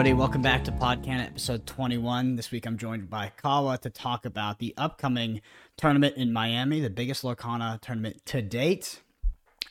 [0.00, 0.18] everybody.
[0.18, 2.36] Welcome back to Podcana episode 21.
[2.36, 5.42] This week I'm joined by Kawa to talk about the upcoming
[5.76, 9.02] tournament in Miami, the biggest Lorcana tournament to date.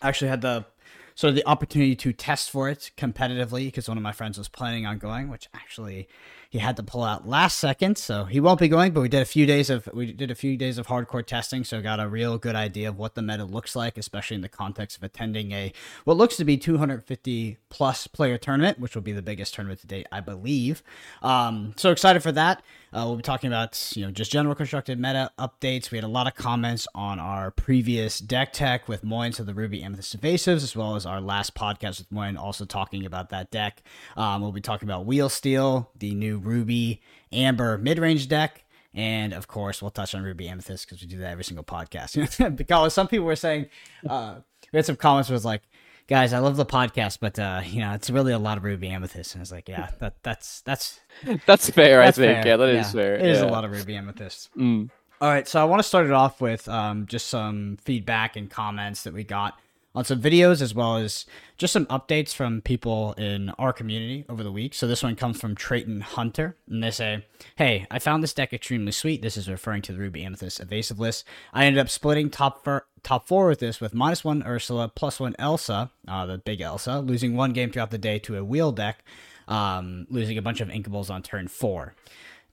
[0.03, 0.67] I actually had the
[1.15, 4.47] sort of the opportunity to test for it competitively because one of my friends was
[4.47, 6.07] planning on going, which actually
[6.49, 8.91] he had to pull out last second, so he won't be going.
[8.91, 11.63] But we did a few days of we did a few days of hardcore testing,
[11.63, 14.49] so got a real good idea of what the meta looks like, especially in the
[14.49, 15.71] context of attending a
[16.05, 19.87] what looks to be 250 plus player tournament, which will be the biggest tournament to
[19.87, 20.81] date, I believe.
[21.21, 22.63] Um, so excited for that.
[22.91, 25.91] Uh, we'll be talking about you know just general constructed meta updates.
[25.91, 29.53] We had a lot of comments on our previous deck tech with Moyen's of the
[29.53, 33.51] Ruby Amethyst Evasives, as well as our last podcast with Moyen, also talking about that
[33.51, 33.83] deck.
[34.17, 38.63] Um, we'll be talking about Wheel Steel, the new Ruby Amber mid range deck.
[38.93, 42.55] And of course, we'll touch on Ruby Amethyst because we do that every single podcast.
[42.57, 43.67] because some people were saying,
[44.09, 44.35] uh,
[44.73, 45.61] we had some comments was like,
[46.07, 48.89] guys, I love the podcast, but uh, you know, it's really a lot of Ruby
[48.89, 49.35] Amethyst.
[49.35, 50.99] And I was like, yeah, that that's that's
[51.45, 51.99] that's fair.
[52.03, 52.47] that's I think fair.
[52.47, 53.15] yeah, that is Yeah, fair.
[53.15, 54.49] It is a lot of Ruby Amethyst.
[54.57, 54.89] Mm.
[55.21, 58.49] All right, so I want to start it off with um, just some feedback and
[58.49, 59.59] comments that we got
[59.95, 61.25] on some videos, as well as
[61.57, 64.73] just some updates from people in our community over the week.
[64.73, 68.53] So this one comes from Trayton Hunter, and they say, "Hey, I found this deck
[68.53, 69.21] extremely sweet.
[69.21, 71.25] This is referring to the Ruby Amethyst evasive list.
[71.53, 75.19] I ended up splitting top fir- top four with this with minus one Ursula, plus
[75.19, 78.71] one Elsa, uh, the big Elsa, losing one game throughout the day to a wheel
[78.71, 79.03] deck,
[79.47, 81.95] um, losing a bunch of Inkables on turn four.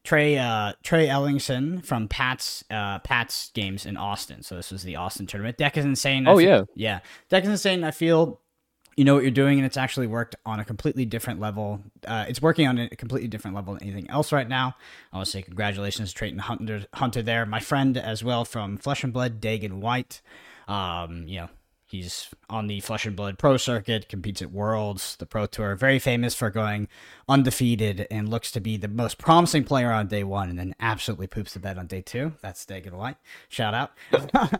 [0.07, 4.43] Trey uh, Trey Ellingson from Pat's uh, Pat's games in Austin.
[4.43, 5.59] So this was the Austin tournament.
[5.59, 6.27] Deck is insane.
[6.27, 6.63] I Oh, feel- yeah.
[6.75, 6.99] yeah.
[7.29, 7.85] Deck is insane.
[7.85, 8.41] I feel
[8.97, 11.83] you know what you're doing, and it's actually worked on a completely different level.
[12.07, 14.75] Uh, it's working on a completely different level than anything else right now.
[15.13, 18.79] I want to say congratulations, to Trayton Hunter, Hunter there, my friend as well from
[18.79, 20.23] Flesh and Blood, Dagan White.
[20.67, 21.49] Um, you know,
[21.87, 25.99] he's on the Flesh and Blood Pro circuit, competes at Worlds, the Pro Tour, very
[25.99, 26.89] famous for going
[27.29, 31.27] undefeated and looks to be the most promising player on day one, and then absolutely
[31.27, 32.33] poops the bed on day two.
[32.41, 33.17] That's Dagan White.
[33.49, 33.93] Shout out.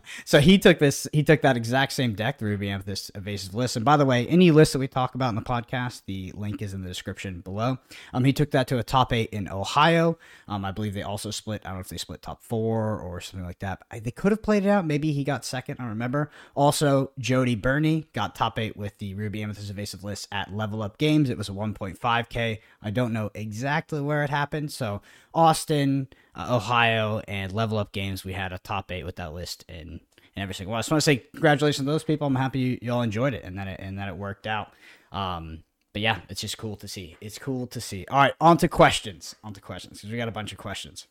[0.25, 3.75] so he took this, he took that exact same deck, the Ruby Amethyst Evasive list.
[3.75, 6.61] And by the way, any list that we talk about in the podcast, the link
[6.61, 7.77] is in the description below.
[8.13, 10.17] Um, he took that to a top eight in Ohio.
[10.47, 11.61] Um, I believe they also split.
[11.63, 13.83] I don't know if they split top four or something like that.
[13.91, 14.85] I, they could have played it out.
[14.85, 15.77] Maybe he got second.
[15.79, 16.31] I don't remember.
[16.55, 20.97] Also, Jody Burney got top eight with the Ruby Amethyst Evasive list at Level Up
[20.97, 21.29] Games.
[21.29, 22.59] It was a 1.5k.
[22.81, 24.71] I don't know exactly where it happened.
[24.71, 25.01] So
[25.33, 29.65] Austin, uh, Ohio, and Level Up Games, we had a top eight with that list
[29.67, 30.01] in.
[30.35, 30.77] And every single one.
[30.77, 32.27] I just want to say congratulations to those people.
[32.27, 34.71] I'm happy you, you all enjoyed it and that it and that it worked out.
[35.11, 35.63] Um,
[35.93, 37.17] but yeah, it's just cool to see.
[37.19, 38.05] It's cool to see.
[38.11, 39.35] All right, on to questions.
[39.43, 41.07] On to questions because we got a bunch of questions.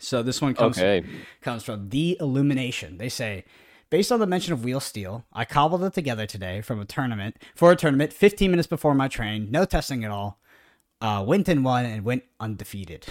[0.00, 1.04] So this one comes Okay.
[1.42, 2.96] comes from the Illumination.
[2.96, 3.44] They say,
[3.90, 7.36] based on the mention of wheel steel, I cobbled it together today from a tournament
[7.54, 8.12] for a tournament.
[8.12, 10.40] 15 minutes before my train, no testing at all.
[11.00, 13.06] Uh, went and won and went undefeated.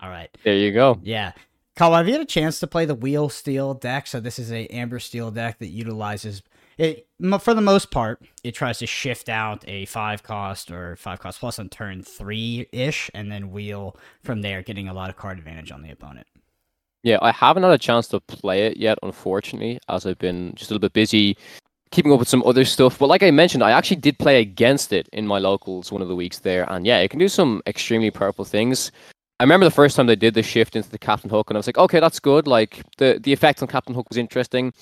[0.00, 0.36] All right.
[0.42, 0.98] There you go.
[1.02, 1.32] Yeah.
[1.76, 4.06] Kyle, have you had a chance to play the wheel steel deck?
[4.06, 6.42] So this is a amber steel deck that utilizes
[6.76, 7.06] it
[7.40, 8.22] for the most part.
[8.42, 12.68] It tries to shift out a five cost or five cost plus on turn three
[12.72, 16.26] ish, and then wheel from there, getting a lot of card advantage on the opponent.
[17.02, 20.70] Yeah, I haven't had a chance to play it yet, unfortunately, as I've been just
[20.70, 21.36] a little bit busy
[21.90, 22.98] keeping up with some other stuff.
[22.98, 26.08] But like I mentioned, I actually did play against it in my locals one of
[26.08, 28.92] the weeks there, and yeah, it can do some extremely powerful things.
[29.38, 31.60] I remember the first time they did the shift into the Captain Hook, and I
[31.60, 32.46] was like, okay, that's good.
[32.46, 34.72] Like the the effect on Captain Hook was interesting.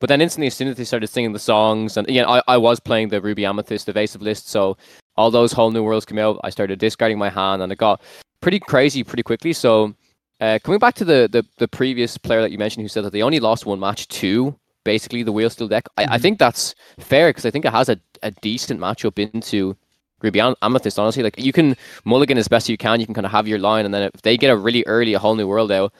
[0.00, 2.56] But then instantly, as soon as they started singing the songs, and yeah, I, I
[2.56, 4.76] was playing the Ruby Amethyst evasive list, so
[5.16, 6.38] all those whole new worlds came out.
[6.44, 8.00] I started discarding my hand, and it got
[8.40, 9.52] pretty crazy pretty quickly.
[9.52, 9.94] So
[10.40, 13.12] uh, coming back to the, the the previous player that you mentioned who said that
[13.12, 16.22] they only lost one match to basically the wheel steel deck, I, I Mhm.
[16.22, 19.76] think that's fair because I think it has a, a decent matchup into
[20.22, 20.98] Ruby Amethyst.
[20.98, 23.58] Honestly, like you can mulligan as best you can, you can kind of have your
[23.58, 25.92] line, and then if they get a really early a whole new world out,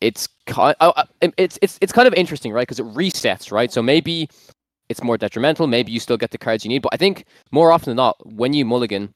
[0.00, 0.74] it's kind
[1.38, 2.62] it's it's it's kind of interesting, right?
[2.66, 3.72] Because it resets, right?
[3.72, 4.28] So maybe
[4.88, 5.66] it's more detrimental.
[5.66, 8.16] Maybe you still get the cards you need, but I think more often than not,
[8.24, 9.12] when you mulligan,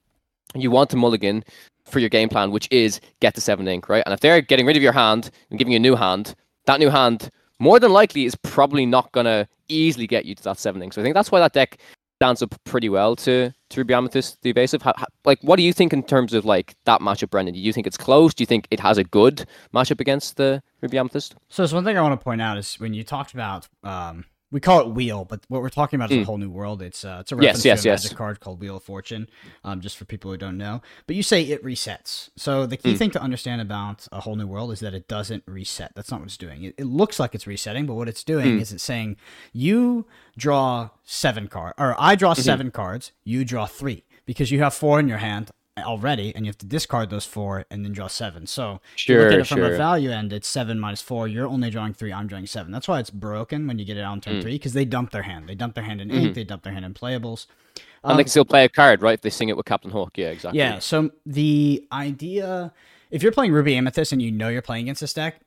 [0.54, 1.44] you want to mulligan
[1.86, 4.02] for your game plan, which is get the seven ink, right?
[4.06, 6.34] And if they're getting rid of your hand and giving you a new hand,
[6.66, 10.58] that new hand more than likely is probably not gonna easily get you to that
[10.58, 10.92] seven ink.
[10.92, 11.78] So I think that's why that deck
[12.22, 14.82] stands up pretty well to to Ruby Amethyst, the evasive.
[14.82, 17.54] How, how, like, what do you think in terms of like that matchup, Brendan?
[17.54, 18.32] Do you think it's close?
[18.32, 19.44] Do you think it has a good
[19.74, 21.34] matchup against the Ruby Amethyst?
[21.48, 24.24] So there's one thing I want to point out is when you talked about um,
[24.52, 26.24] we call it wheel, but what we're talking about is a Mm.
[26.26, 26.82] whole new world.
[26.82, 28.04] It's uh, it's a reference yes, to a yes.
[28.04, 29.28] magic card called Wheel of Fortune,
[29.64, 30.82] um, just for people who don't know.
[31.06, 32.28] But you say it resets.
[32.36, 32.98] So the key Mm.
[32.98, 35.92] thing to understand about a whole new world is that it doesn't reset.
[35.96, 36.62] That's not what it's doing.
[36.64, 38.60] It, it looks like it's resetting, but what it's doing Mm.
[38.60, 39.16] is it's saying
[39.52, 40.06] you
[40.36, 42.42] draw seven cards, or I draw Mhm.
[42.42, 45.50] seven cards, you draw three because you have four in your hand.
[45.78, 48.46] Already, and you have to discard those four and then draw seven.
[48.46, 49.74] So Sure, you look at it from sure.
[49.74, 51.26] a value end, it's seven minus four.
[51.28, 52.12] You're only drawing three.
[52.12, 52.72] I'm drawing seven.
[52.72, 54.42] That's why it's broken when you get it on turn Mm.
[54.42, 55.48] three because they dump their hand.
[55.48, 56.34] They dump their hand in ink.
[56.34, 57.46] They dump their hand in playables.
[58.04, 59.14] and Um, they can still play a card, right?
[59.14, 60.58] If they sing it with Captain Hook, yeah, exactly.
[60.58, 60.78] yeah.
[60.80, 62.72] So the idea,
[63.10, 65.40] if you're playing Ruby Amethyst and you know you're playing against this deck,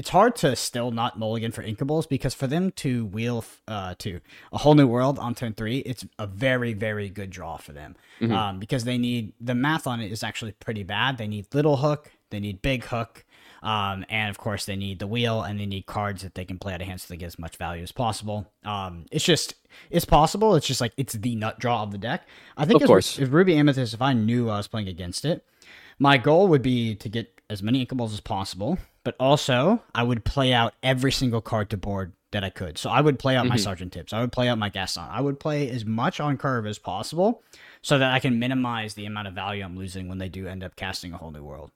[0.00, 4.20] it's hard to still not mulligan for Inkables because for them to wheel uh, to
[4.50, 7.94] a whole new world on turn three, it's a very very good draw for them
[8.32, 11.18] um, because they need the math on it is actually pretty bad.
[11.18, 13.26] They need little hook, they need big hook.
[13.62, 16.58] Um, and of course, they need the wheel and they need cards that they can
[16.58, 18.50] play out of hand so they get as much value as possible.
[18.64, 19.52] Um, it's just,
[19.90, 20.54] it's possible.
[20.54, 22.26] It's just like, it's the nut draw of the deck.
[22.56, 23.18] I think Of course.
[23.18, 25.44] if Ruby Amethyst, if I knew I was playing against it,
[25.98, 30.24] my goal would be to get as many inkables as possible, but also I would
[30.24, 32.78] play out every single card to board that I could.
[32.78, 34.12] So I would play out my Sergeant Tibbs.
[34.12, 35.04] I would play out my Gaston.
[35.10, 37.42] I would play as much on curve as possible
[37.82, 40.62] so that I can minimize the amount of value I'm losing when they do end
[40.62, 41.72] up casting a whole new world.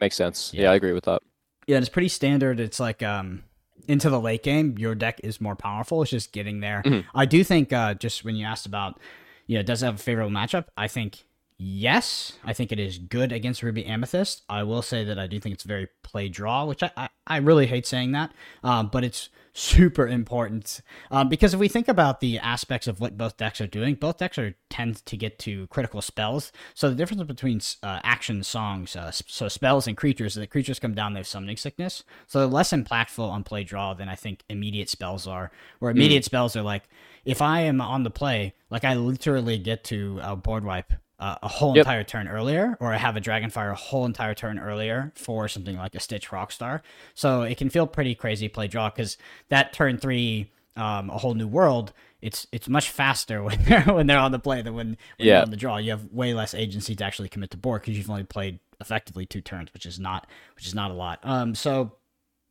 [0.00, 0.52] Makes sense.
[0.52, 0.64] Yeah.
[0.64, 1.22] Yeah, I agree with that.
[1.66, 2.60] Yeah, it's pretty standard.
[2.60, 3.44] It's like um
[3.86, 6.02] into the late game, your deck is more powerful.
[6.02, 6.82] It's just getting there.
[7.14, 9.00] I do think uh just when you asked about,
[9.46, 10.66] you know, does it have a favorable matchup?
[10.76, 11.24] I think
[11.58, 12.32] yes.
[12.44, 14.42] I think it is good against Ruby Amethyst.
[14.48, 17.36] I will say that I do think it's very play draw, which I I, I
[17.38, 18.32] really hate saying that,
[18.64, 19.28] um, but it's
[19.58, 23.66] super important um, because if we think about the aspects of what both decks are
[23.66, 26.52] doing, both decks are tend to get to critical spells.
[26.74, 30.94] So the difference between uh, action songs, uh, so spells and creatures, the creatures come
[30.94, 34.44] down, they have summoning sickness, so they're less impactful on play draw than I think
[34.48, 35.50] immediate spells are.
[35.80, 36.84] Where immediate spells are like,
[37.24, 41.36] if I am on the play, like I literally get to uh, board wipe uh,
[41.42, 41.84] a whole Yep.
[41.86, 45.76] entire turn earlier, or I have a Dragonfire a whole entire turn earlier for something
[45.76, 46.80] like a Stitch Rockstar.
[47.14, 49.16] So it can feel pretty crazy play draw because
[49.48, 51.92] that turn three, um, a whole new world.
[52.20, 55.34] It's it's much faster when they're when they're on the play than when, when Yeah.
[55.34, 55.76] you're on the draw.
[55.78, 59.26] You have way less agency to actually commit to board because you've only played effectively
[59.26, 61.18] two turns, which is not which is not a lot.
[61.24, 61.92] Um, so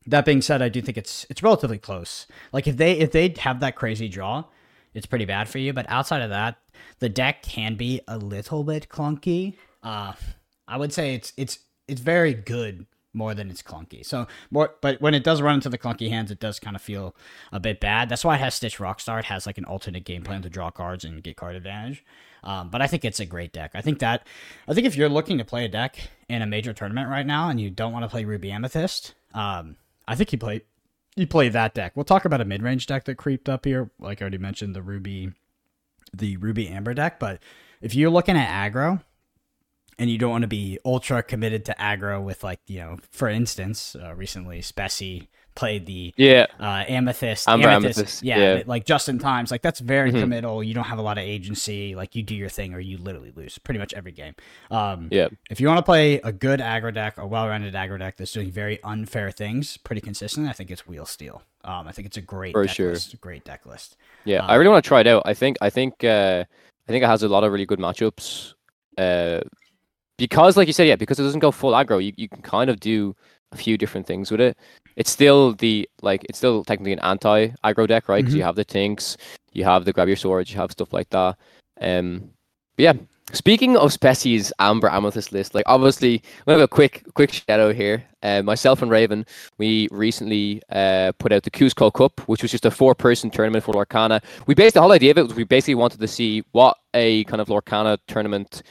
[0.05, 2.27] that being said, I do think it's it's relatively close.
[2.53, 4.45] Like if they if they have that crazy draw,
[4.93, 5.73] it's pretty bad for you.
[5.73, 6.57] But outside of that,
[6.99, 9.55] the deck can be a little bit clunky.
[9.83, 10.13] Uh,
[10.67, 14.05] I would say it's it's it's very good more than it's clunky.
[14.05, 16.81] So more, but when it does run into the clunky hands, it does kind of
[16.81, 17.15] feel
[17.51, 18.09] a bit bad.
[18.09, 19.19] That's why it has Stitch Rockstar.
[19.19, 22.05] It has like an alternate game plan to draw cards and get card advantage.
[22.43, 23.71] Um, but I think it's a great deck.
[23.73, 24.27] I think that
[24.67, 25.97] I think if you're looking to play a deck
[26.29, 29.75] in a major tournament right now and you don't want to play Ruby Amethyst, um,
[30.07, 30.61] I think you play
[31.17, 31.93] you play that deck.
[31.95, 34.75] We'll talk about a mid range deck that creeped up here, like I already mentioned,
[34.75, 35.31] the Ruby
[36.13, 37.19] the Ruby Amber deck.
[37.19, 37.41] But
[37.81, 39.03] if you're looking at aggro
[39.99, 43.27] and you don't want to be ultra committed to aggro with like, you know, for
[43.27, 45.27] instance, uh, recently Spessy
[45.57, 48.63] played the Yeah, uh, amethyst, amethyst, Amethyst, yeah, yeah.
[48.65, 50.21] like just in times, like that's very Mhm.
[50.21, 50.63] committal.
[50.63, 51.95] You don't have a lot of agency.
[51.95, 54.35] Like you do your thing, or you literally lose pretty much every game.
[54.71, 55.27] Um, yeah.
[55.49, 58.51] if you want to play a good aggro deck, a well-rounded aggro deck that's doing
[58.51, 61.41] very unfair things pretty consistently, I think it's Wheel Steel.
[61.65, 62.93] Um, I think it's a great For deck sure.
[62.93, 63.13] list.
[63.13, 63.97] a Great deck list.
[64.23, 65.23] Yeah, Um, I really want to try it out.
[65.25, 66.45] I think I think uh,
[66.87, 68.53] I think it has a lot of really good matchups.
[68.97, 69.41] Uh,
[70.17, 72.69] because, like you said, yeah, because it doesn't go full aggro, you, you can kind
[72.69, 73.15] of do
[73.51, 74.57] a few different things with it.
[74.95, 78.17] It's still the like it's still technically an anti aggro deck, right?
[78.23, 78.37] Because Mhm.
[78.37, 79.17] you have the tinks,
[79.53, 81.37] you have the grab your swords, you have stuff like that.
[81.81, 82.31] Um,
[82.75, 82.93] but yeah.
[83.33, 87.75] Speaking of Spessy's Amber Amethyst list, like obviously, we have a quick quick shout out
[87.75, 88.01] here.
[88.23, 89.25] Uh, myself and Raven,
[89.57, 93.65] we recently uh, put out the Kuzco Cup, which was just a four person tournament
[93.65, 94.23] for Lorcana.
[94.47, 97.25] We based the whole idea of it was we basically wanted to see what a
[97.25, 98.63] kind of Lorcana tournament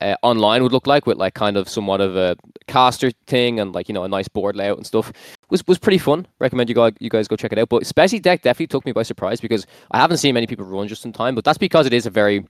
[0.00, 3.74] uh, online would look like with like kind of somewhat of a caster thing and
[3.74, 5.12] like you know a nice board layout and stuff.
[5.50, 6.26] was was pretty fun.
[6.38, 7.68] Recommend you guys you guys go check it out.
[7.68, 10.88] But Spessy deck definitely took me by surprise because I haven't seen many people run
[10.88, 11.34] just in time.
[11.34, 12.46] But that's because it is a very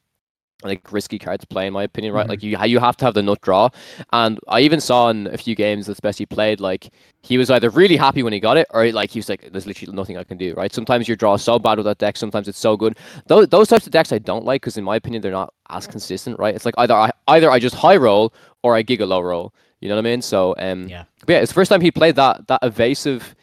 [0.62, 2.26] like risky card to play in my opinion, right?
[2.26, 2.30] Mhm.
[2.30, 3.70] Like you you have to have the nut draw.
[4.12, 6.90] And I even saw in a few games that Spessy played like
[7.22, 9.66] he was either really happy when he got it or like he was like there's
[9.66, 10.72] literally nothing I can do, right?
[10.72, 12.98] Sometimes your draw is so bad with that deck, sometimes it's so good.
[13.26, 15.86] Those those types of decks I don't like because in my opinion they're not as
[15.86, 16.54] consistent, right?
[16.54, 19.54] It's like either I either I just high roll or I giga low roll.
[19.80, 20.20] You know what I mean?
[20.22, 21.04] So um Yeah.
[21.26, 23.34] but yeah, it's the first time he played that that evasive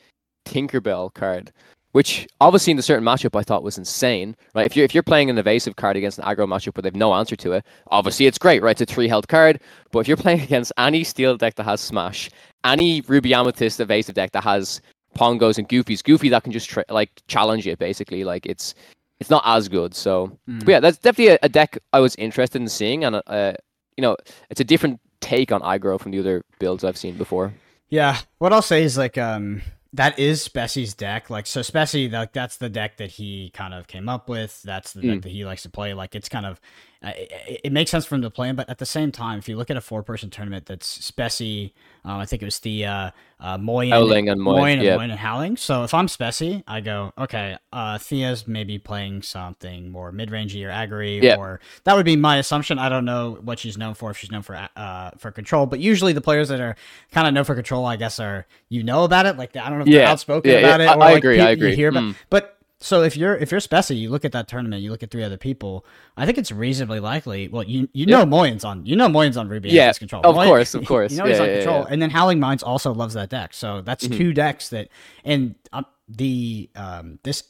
[0.45, 1.51] Tinkerbell card,
[1.97, 4.35] which obviously in the certain matchup I thought was insane.
[4.53, 4.67] Right?
[4.67, 7.15] If you're if you're playing an evasive card against an aggro matchup where they've no
[7.15, 8.79] answer to it, obviously it's great, right?
[8.79, 9.59] It's a three health card.
[9.91, 12.29] But if you're playing against any steel deck that has smash,
[12.63, 14.79] any Ruby Amethyst evasive deck that has
[15.17, 18.75] Pongos and Goofies, Goofy that can just tra- like challenge it basically, like it's
[19.19, 19.95] it's not as good.
[19.95, 20.65] So Mm.
[20.65, 23.53] but yeah, that's definitely a, a deck I was interested in seeing, and uh,
[23.97, 24.15] you know,
[24.51, 27.55] it's a different take on aggro from the other builds I've seen before.
[27.89, 29.63] Yeah, what I'll say is like um
[29.93, 31.29] that is Spessy's deck.
[31.29, 34.61] Like so Spessy like that's the deck that he kind of came up with.
[34.63, 35.23] That's the deck Mm.
[35.23, 35.93] that he likes to play.
[35.93, 36.59] Like it's kind of
[37.03, 39.47] it, it, makes sense for him to play him, but at the same time, if
[39.47, 41.73] you look at a four-person tournament that's Spessy,
[42.03, 44.89] um, I think it was the uh, uh, Moyen, Howling and Moyen, Moyen, yeah.
[44.91, 45.57] and, Moyen and Howling.
[45.57, 50.69] So if I'm Spessy, I go, okay, uh, Thea's maybe playing something more mid-rangey or
[50.71, 51.35] agri, Yeah.
[51.37, 52.79] or that would be my assumption.
[52.79, 55.79] I don't know what she's known for, if she's known for uh, for control, but
[55.79, 56.75] usually the players that are
[57.11, 59.37] kind of known for control, I guess, are you know about it.
[59.37, 60.11] Like I don't know if they're Yeah.
[60.11, 60.87] outspoken Yeah, about it.
[60.87, 61.75] I- Or I like, agree, pe- I You agree.
[61.75, 62.15] hear about, Mm.
[62.29, 65.09] but so if you're if you're Spessy, you look at that tournament, you look at
[65.11, 65.85] three other people.
[66.15, 67.47] I think it's reasonably likely.
[67.47, 70.21] Well, you you know Moyen's on you know Moyen's on Ruby Yeah, control.
[70.23, 71.11] of Moyen- course, of course.
[71.11, 71.87] You know he's on yeah, control, yeah.
[71.89, 73.53] and then Howling Minds also loves that deck.
[73.53, 74.17] So that's Mhm.
[74.17, 74.89] two decks that
[75.25, 77.43] and um, the um this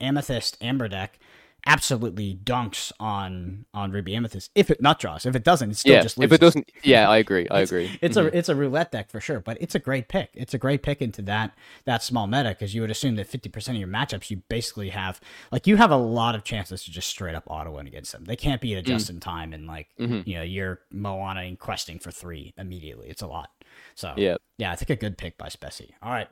[0.00, 1.18] Amethyst Amber deck
[1.66, 5.24] absolutely dunks on on Ruby Amethyst if it not draws.
[5.26, 7.46] If it doesn't, it still yeah, just if it doesn't, yeah, I agree.
[7.50, 7.98] I agree.
[8.02, 8.26] It's Mhm.
[8.32, 10.30] a it's a roulette deck for sure, but it's a great pick.
[10.34, 13.48] It's a great pick into that that small meta because you would assume that fifty
[13.48, 15.20] percent of your matchups you basically have
[15.52, 18.24] like you have a lot of chances to just straight up auto win against them.
[18.24, 20.26] They can't be at a just in time and like Mhm.
[20.26, 23.08] you know you're Moana and questing for three immediately.
[23.08, 23.50] It's a lot.
[23.94, 24.36] So yeah.
[24.58, 25.90] yeah, I think a good pick by Spessy.
[26.02, 26.28] All right.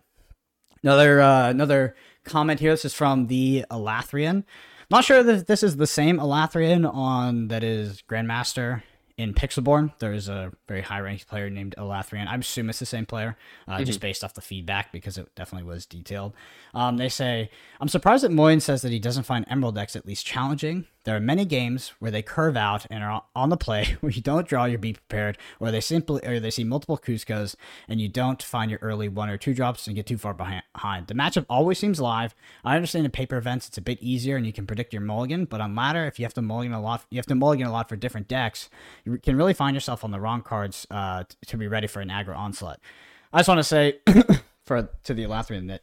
[0.83, 1.95] Another uh, another
[2.25, 2.73] comment here.
[2.73, 4.45] This is from the Elathrian.
[4.91, 8.83] Not sure that this is the same Elathrian on that is Grandmaster
[9.17, 9.93] in Pixelborn.
[9.99, 12.27] There's a very high ranked player named Elathrian.
[12.27, 13.37] I assume it's the same player,
[13.69, 16.33] uh, just based off the feedback because it definitely was detailed.
[16.75, 20.07] Um, they say, I'm surprised that Moyen says that he doesn't find Emerald decks at
[20.07, 20.87] least challenging.
[21.05, 24.21] There are many games where they curve out and are on the play where you
[24.21, 27.57] don't draw your be prepared, or they simply or they see multiple Kuzcos
[27.89, 31.07] and you don't find your early one or two drops and get too far behind.
[31.07, 32.35] The matchup always seems live.
[32.65, 35.47] I understand in paper events it's a bit easier and you can predict your mulligan,
[35.47, 37.73] but on ladder, if you have to mulligan a lot, you have to mulligan a
[37.73, 38.69] lot for different decks.
[39.05, 42.09] You can really find yourself on the wrong cards uh, to be ready for an
[42.09, 42.81] aggro onslaught.
[43.33, 43.99] I just want to say
[44.65, 45.83] for to the Elathrian that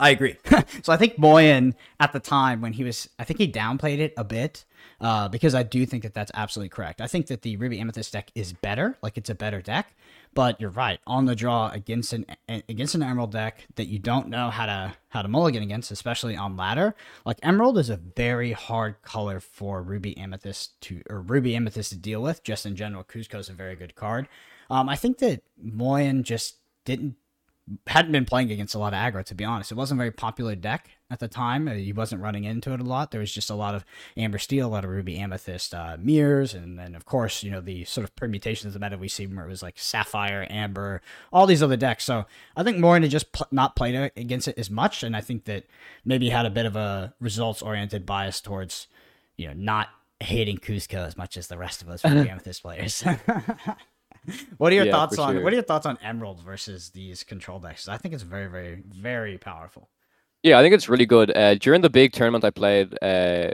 [0.00, 0.36] I agree.
[0.82, 4.14] so I think Moyen at the time when he was, I think he downplayed it
[4.16, 4.64] a bit
[4.98, 7.02] uh, because I do think that that's absolutely correct.
[7.02, 9.94] I think that the Ruby Amethyst deck is better, like it's a better deck.
[10.32, 14.28] But you're right on the draw against an against an Emerald deck that you don't
[14.28, 16.94] know how to how to mulligan against, especially on ladder.
[17.26, 21.98] Like Emerald is a very hard color for Ruby Amethyst to or Ruby Amethyst to
[21.98, 22.44] deal with.
[22.44, 24.28] Just in general, Kuzco's a very good card.
[24.70, 27.16] Um, I think that Moyen just didn't
[27.86, 29.70] hadn't been playing against a lot of aggro to be honest.
[29.70, 31.68] It wasn't a very popular deck at the time.
[31.68, 33.10] Uh, He wasn't running into it a lot.
[33.10, 33.84] There was just a lot of
[34.16, 37.60] Amber Steel, a lot of Ruby Amethyst uh, mirrors, and then of course you know
[37.60, 41.02] the sort of permutations of the meta we see where it was like Sapphire, Amber,
[41.32, 42.04] all these other decks.
[42.04, 45.20] So I think Moyen had just pl- not played against it as much, and I
[45.20, 45.64] think that
[46.04, 48.86] maybe had a bit of a results oriented bias towards
[49.36, 49.88] you know not
[50.22, 53.02] hating Kuzco as much as the rest of us Ruby Amethyst players.
[54.58, 55.42] What are your Yeah, thoughts on sure.
[55.42, 57.88] what are your thoughts on Emerald versus these control decks?
[57.88, 59.90] I think it's very, very, very powerful.
[60.42, 61.36] Yeah, I think it's really good.
[61.36, 63.50] Uh, during the big tournament I played uh,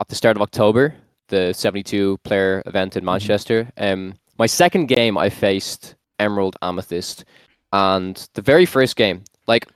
[0.00, 0.94] at the start of October,
[1.28, 7.24] the 72 player event in Manchester, um, my second game I faced Emerald Amethyst,
[7.72, 9.66] and the very first game, like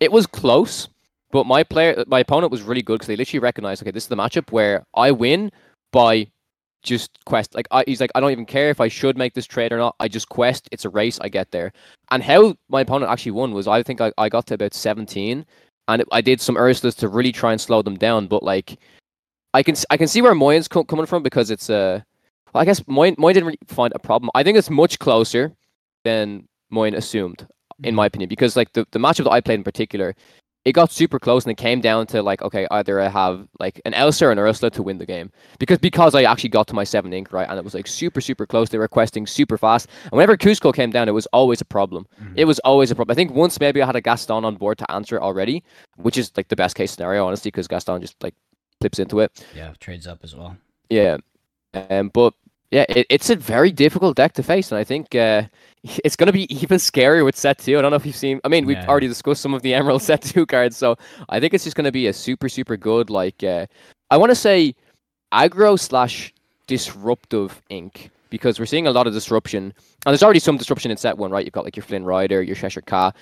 [0.00, 0.88] it was close,
[1.32, 4.08] but my player, my opponent was really good because they literally recognized, okay, this is
[4.08, 5.50] the matchup where I win
[5.92, 6.28] by
[6.82, 7.54] just quest.
[7.54, 9.78] Like I, he's like, I don't even care if I should make this trade or
[9.78, 9.96] not.
[10.00, 10.68] I just quest.
[10.72, 11.18] It's a race.
[11.20, 11.72] I get there.
[12.10, 15.44] And how my opponent actually won was I think I, I got to about 17
[15.88, 18.26] and it, I did some Ursulas to really try and slow them down.
[18.26, 18.78] But like,
[19.54, 22.00] I can I can see where Moyen's co- coming from because it's uh,
[22.52, 24.30] well, I guess Moyen, Moyen didn't really find a problem.
[24.34, 25.52] I think it's much closer
[26.04, 27.46] than Moyen assumed,
[27.82, 30.14] in my opinion, because like the the matchup that I played in particular,
[30.66, 33.80] it got super close and it came down to like okay, either I have like
[33.84, 35.30] an Elsa or an Ursula to win the game
[35.60, 38.20] because because I actually got to my seven ink right and it was like super
[38.20, 38.68] super close.
[38.68, 42.06] They were questing super fast, and whenever Kuzco came down, it was always a problem.
[42.34, 43.14] It was always a problem.
[43.14, 45.62] I think once maybe I had a Gaston on board to answer already,
[45.96, 48.34] which is like the best case scenario, honestly, because Gaston just like
[48.80, 49.46] flips into it.
[49.54, 50.56] Yeah, trades up as well.
[50.90, 51.18] Yeah,
[51.74, 52.34] um, but
[52.70, 55.42] yeah, it, it's a very difficult deck to face, and I think uh,
[56.04, 57.78] it's going to be even scarier with set two.
[57.78, 58.40] I don't know if you've seen.
[58.44, 58.86] I mean, we've Yeah.
[58.88, 60.96] already discussed some of the Emerald set two cards, so
[61.28, 63.66] I think it's just going to be a super super good like uh,
[64.10, 64.74] I want to say
[65.32, 66.32] aggro slash
[66.66, 70.96] disruptive ink because we're seeing a lot of disruption, and there's already some disruption in
[70.96, 71.44] set one, right?
[71.44, 73.14] You've got like your Flynn Rider, your Cheshire Cat.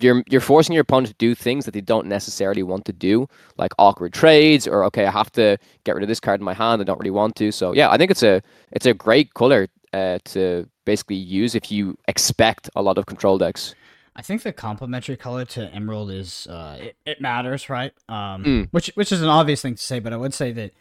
[0.00, 3.28] You're you're forcing your opponent to do things that they don't necessarily want to do,
[3.58, 6.54] like awkward trades, or okay, I have to get rid of this card in my
[6.54, 6.80] hand.
[6.80, 7.50] I don't really want to.
[7.50, 8.40] So yeah, I think it's a
[8.72, 13.38] it's a great color uh, to basically use if you expect a lot of control
[13.38, 13.74] decks.
[14.16, 17.92] I think the complementary color to emerald is uh, it, it matters, right?
[18.08, 18.68] Um, Mm.
[18.70, 20.72] which which is an obvious thing to say, but I would say that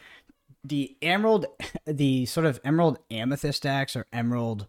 [0.64, 1.46] the emerald,
[1.86, 4.68] the sort of emerald amethyst decks or emerald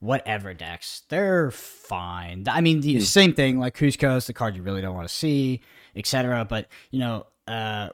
[0.00, 2.44] whatever decks, they're fine.
[2.48, 3.02] I mean, the Mm.
[3.02, 5.60] same thing like Kuzco's the card you really don't want to see,
[5.94, 6.44] etc.
[6.44, 7.90] But you know, uh,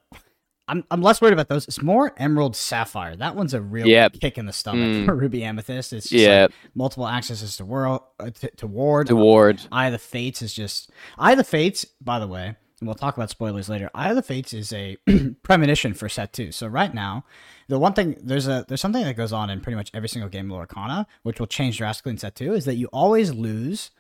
[0.69, 1.67] I'm I'm less worried about those.
[1.69, 3.17] It's more Emerald Sapphire.
[3.17, 4.21] That one's a real Yep.
[4.21, 5.05] kick in the stomach Mm.
[5.07, 5.93] for Ruby Amethyst.
[5.93, 9.07] It's just Yeah, like multiple accesses to world uh, to, to ward.
[9.09, 9.61] To ward.
[9.73, 11.85] Eye of the Fates is just Eye of the Fates.
[12.03, 13.91] By the way, and we'll talk about spoilers later.
[13.95, 14.97] Eye of the Fates is a
[15.43, 16.53] premonition for set two.
[16.53, 17.25] So right now,
[17.69, 20.29] the one thing there's a there's something that goes on in pretty much every single
[20.29, 23.91] game of Lorcana, which will change drastically in set two, is that you always lose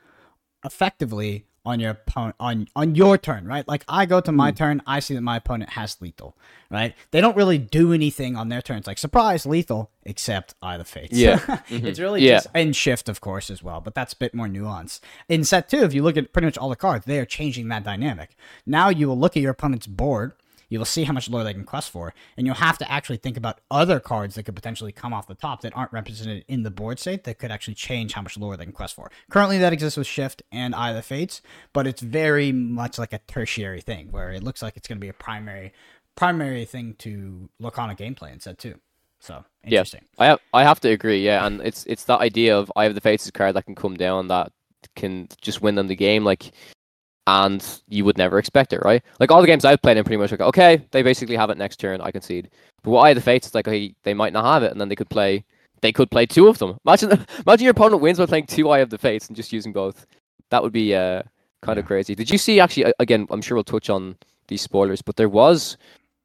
[0.64, 3.66] effectively on your opponent on on your turn, right?
[3.68, 6.36] Like I go to my turn, I see that my opponent has lethal,
[6.70, 6.94] right?
[7.10, 10.84] They don't really do anything on their turns, like surprise lethal, except Eye of the
[10.84, 11.16] Fates.
[11.16, 11.38] Yeah.
[11.68, 11.86] Mm-hmm.
[11.86, 12.36] it's really Yeah.
[12.36, 15.00] just and shift, of course, as well, but that's a bit more nuanced.
[15.28, 17.68] In set two, if you look at pretty much all the cards, they are changing
[17.68, 18.30] that dynamic.
[18.64, 20.32] Now you will look at your opponent's board.
[20.68, 23.16] You will see how much lore they can quest for, and you'll have to actually
[23.16, 26.62] think about other cards that could potentially come off the top that aren't represented in
[26.62, 29.10] the board state that could actually change how much lore they can quest for.
[29.30, 31.40] Currently, that exists with Shift and Eye of the Fates,
[31.72, 35.04] but it's very much like a tertiary thing where it looks like it's going to
[35.04, 35.72] be a primary
[36.16, 38.74] primary thing to look on a gameplay in set two.
[39.20, 39.78] So Yeah.
[39.80, 40.04] interesting.
[40.18, 42.94] I have, I have to agree, yeah, and it's it's that idea of Eye of
[42.94, 44.52] the Fates card that can come down that
[44.96, 46.52] can just win them the game, like,
[47.28, 49.02] and you would never expect it, right?
[49.20, 51.58] Like all the games I've played in, pretty much like, okay, they basically have it
[51.58, 52.48] next turn, I concede.
[52.82, 54.88] But what I the fates, it's like okay, they might not have it, and then
[54.88, 55.44] they could play,
[55.82, 56.78] they could play two of them.
[56.86, 57.12] Imagine
[57.46, 60.06] imagine your opponent wins by playing two Eye of the Fates and just using both.
[60.50, 61.22] That would be uh
[61.60, 61.88] kind of Yeah.
[61.88, 62.14] crazy.
[62.14, 62.92] Did you see actually?
[62.98, 64.16] Again, I'm sure we'll touch on
[64.48, 65.76] these spoilers, but there was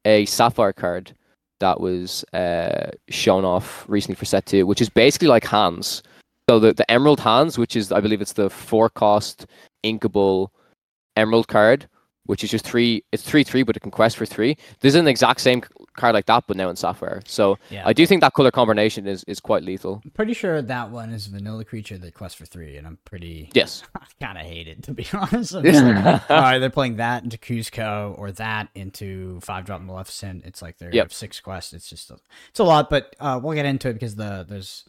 [0.06, 1.12] a sapphire card
[1.60, 6.02] that was uh, shown off recently for set two, which is basically like hands.
[6.48, 9.46] So the, the emerald hands, which is I believe it's the four cost
[9.84, 10.48] inkable
[11.16, 11.88] emerald card,
[12.26, 13.04] which is just three.
[13.12, 14.56] It's three three, but it can quest for three.
[14.80, 15.62] There's an exact same
[15.96, 17.22] card like that, but now in Sapphire.
[17.24, 17.84] So Yeah.
[17.86, 20.00] I do think that color combination is is quite lethal.
[20.04, 23.50] I'm pretty sure that one is vanilla creature that quests for three, and I'm pretty
[23.52, 23.84] Yes.
[23.94, 25.54] I kind of hate it to be honest.
[25.54, 30.44] I'm like, all right, they're playing that into Kuzco or that into five drop Maleficent.
[30.44, 31.12] It's like they're Yep.
[31.12, 31.72] six quests.
[31.74, 32.16] It's just a,
[32.48, 34.84] it's a lot, but uh, we'll get into it because the there's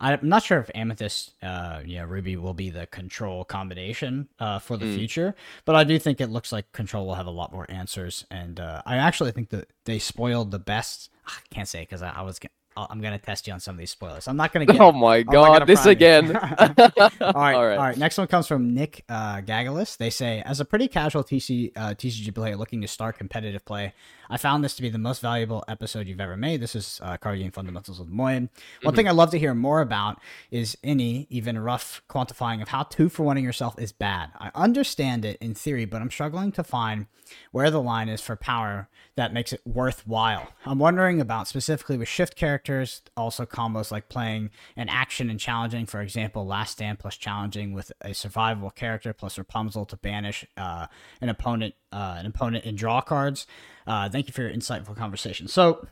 [0.00, 4.76] I'm not sure if Amethyst, uh, yeah, Ruby will be the control combination uh, for
[4.78, 4.94] the Mm.
[4.94, 5.34] future,
[5.66, 8.58] but I do think it looks like control will have a lot more answers, and
[8.58, 11.10] uh, I actually think that they spoiled the best.
[11.26, 12.40] I can't say because I, I was.
[12.76, 14.26] I'm gonna test you on some of these spoilers.
[14.26, 14.80] I'm not gonna get.
[14.80, 15.96] Oh my I'm not gonna god, this prime you.
[15.96, 16.36] again.
[17.20, 19.96] all right, all right, Next one comes from Nick uh, Gagalis.
[19.98, 23.92] They say, as a pretty casual TC uh, TCG player looking to start competitive play,
[24.30, 26.60] I found this to be the most valuable episode you've ever made.
[26.60, 28.48] This is uh, Card Game Fundamentals with Moyen.
[28.82, 30.20] One thing I'd love to hear more about
[30.52, 34.30] is any even rough quantifying of how two for one yourself is bad.
[34.38, 37.06] I understand it in theory, but I'm struggling to find
[37.50, 40.48] where the line is for power that makes it worthwhile.
[40.64, 45.86] I'm wondering about specifically with shift characters, also combos like playing an action and challenging,
[45.86, 50.86] for example, Last Stand plus challenging with a survivable character plus Rapunzel to banish uh,
[51.20, 53.46] an opponent, uh, an opponent and draw cards.
[53.86, 55.48] Uh, thank you for your insightful conversation.
[55.48, 55.86] So,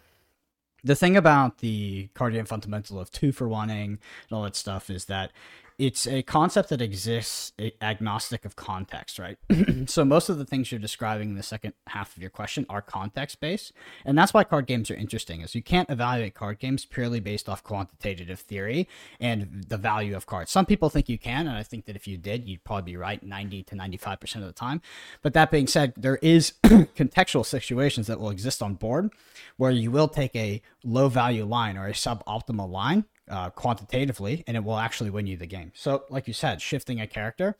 [0.84, 4.90] the thing about the card game fundamental of two for oneing and all that stuff
[4.90, 5.32] is that
[5.78, 9.38] it's a concept that exists agnostic of context, right?
[9.86, 12.82] so most of the things you're describing in the second half of your question are
[12.82, 13.72] context based,
[14.04, 15.40] and that's why card games are interesting.
[15.40, 18.88] Is you can't evaluate card games purely based off quantitative theory
[19.20, 20.50] and the value of cards.
[20.50, 22.96] Some people think you can, and I think that if you did, you'd probably be
[22.96, 24.82] right 90 to 95 percent of the time.
[25.22, 29.12] But that being said, there is contextual situations that will exist on board
[29.56, 34.56] where you will take a low value line or a suboptimal line uh, quantitatively, and
[34.56, 35.72] it will actually win you the game.
[35.74, 37.56] So, like you said, shifting a character,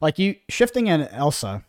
[0.00, 1.64] like you shifting an Elsa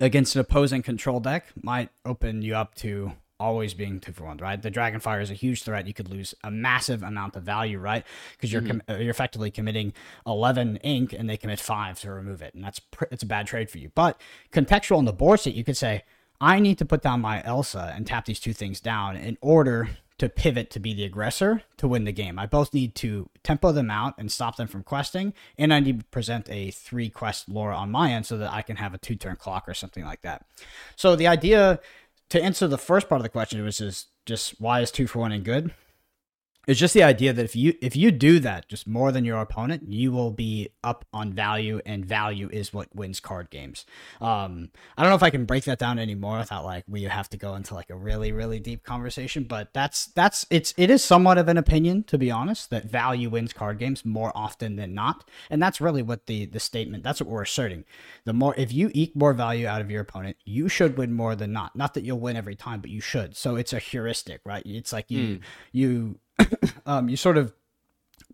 [0.00, 4.38] against an opposing control deck might open you up to always being two for one,
[4.38, 4.62] right?
[4.62, 5.86] The Dragonfire is a huge threat.
[5.86, 8.04] You could lose a massive amount of value, right?
[8.32, 9.92] Because you're com- uh, you're effectively committing
[10.26, 13.46] eleven ink, and they commit five to remove it, and that's pr- it's a bad
[13.46, 13.90] trade for you.
[13.94, 14.20] But
[14.52, 16.04] contextual on the board state, you could say,
[16.40, 19.88] I need to put down my Elsa and tap these two things down in order
[20.18, 22.38] to pivot to be the aggressor to win the game.
[22.38, 26.00] I both need to tempo them out and stop them from questing, and I need
[26.00, 28.98] to present a three quest lore on my end so that I can have a
[28.98, 30.46] two turn clock or something like that.
[30.94, 31.80] So the idea
[32.28, 35.18] to answer the first part of the question, which is just why is two for
[35.18, 35.74] one and good?
[36.66, 39.38] It's just the idea that if you if you do that just more than your
[39.38, 43.84] opponent, you will be up on value, and value is what wins card games.
[44.20, 47.28] Um, I don't know if I can break that down anymore without like we have
[47.30, 51.04] to go into like a really really deep conversation, but that's that's it's it is
[51.04, 54.94] somewhat of an opinion to be honest that value wins card games more often than
[54.94, 57.84] not, and that's really what the the statement that's what we're asserting.
[58.24, 61.36] The more if you eke more value out of your opponent, you should win more
[61.36, 61.76] than not.
[61.76, 63.36] Not that you'll win every time, but you should.
[63.36, 64.62] So it's a heuristic, right?
[64.64, 65.40] It's like you
[65.72, 66.18] you
[66.86, 67.52] um, you sort of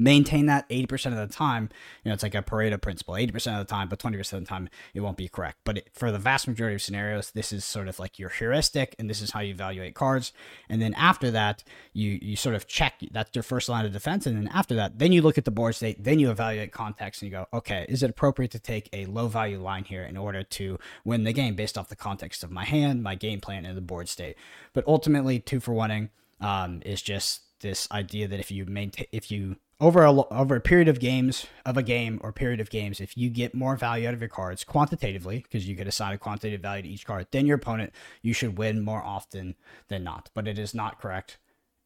[0.01, 1.69] maintain that 80% of the time.
[2.03, 4.47] You know it's like a pareto principle 80% of the time but 20% of the
[4.47, 5.59] time it won't be correct.
[5.65, 8.97] But it, for the vast majority of scenarios this is sort of like your heuristic
[8.99, 10.33] and this is how you evaluate cards.
[10.69, 14.27] And then after that you you sort of check that's your first line of defense.
[14.27, 17.23] And then after that then you look at the board state then you evaluate context
[17.23, 20.17] and you go okay is it appropriate to take a low value line here in
[20.17, 23.67] order to win the game based off the context of my hand my game plan
[23.67, 24.37] and the board state?
[24.73, 26.11] But ultimately two for one
[26.41, 30.61] um, is just this idea that if you maintain if you over a over a
[30.61, 34.07] period of games of a game or period of games, if you get more value
[34.07, 37.27] out of your cards quantitatively, because you get assign a quantitative value to each card,
[37.31, 37.93] than your opponent,
[38.23, 39.55] you should win more often
[39.89, 40.31] than not.
[40.35, 41.39] But it is not correct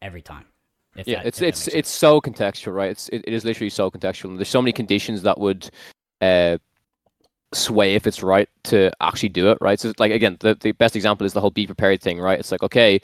[0.02, 0.46] every time.
[0.96, 2.90] yeah, that, it's it's it's so contextual, right?
[2.90, 4.30] It's it, it is literally so contextual.
[4.30, 5.70] And there's so many conditions that would
[6.20, 6.58] uh,
[7.54, 9.78] sway if it's right to actually do it right?
[9.80, 12.38] So like again the, the best example is the whole be prepared thing right?
[12.38, 13.00] It's like okay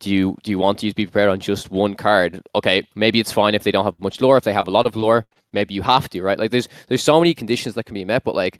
[0.00, 2.42] do you do you want to use be prepared on just one card?
[2.54, 4.36] Okay maybe it's fine if they don't have much lore.
[4.36, 6.38] If they have a lot of lore maybe you have to right?
[6.38, 8.58] Like there's there's so many conditions that can be met but like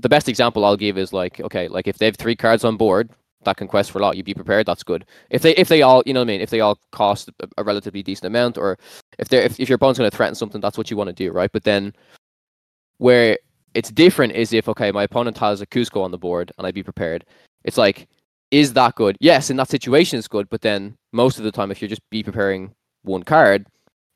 [0.00, 2.76] the best example i'll give is like okay like if they have three cards on
[2.76, 3.10] board
[3.44, 5.06] that can quest for a lot you be prepared that's good.
[5.30, 6.40] If they if they all you know what i mean?
[6.40, 8.78] If they all cost a, a relatively decent amount or
[9.18, 11.14] if they're if, if your opponent's going to threaten something that's what you want to
[11.14, 11.50] do right?
[11.52, 11.94] But then
[12.98, 13.38] where
[13.74, 16.74] it's different is if okay, my opponent has a Kuzco on the board and I'd
[16.74, 17.24] be prepared.
[17.64, 18.08] It's like,
[18.50, 19.16] is that good?
[19.20, 22.08] Yes, in that situation it's good, but then most of the time if you're just
[22.10, 23.66] be preparing one card,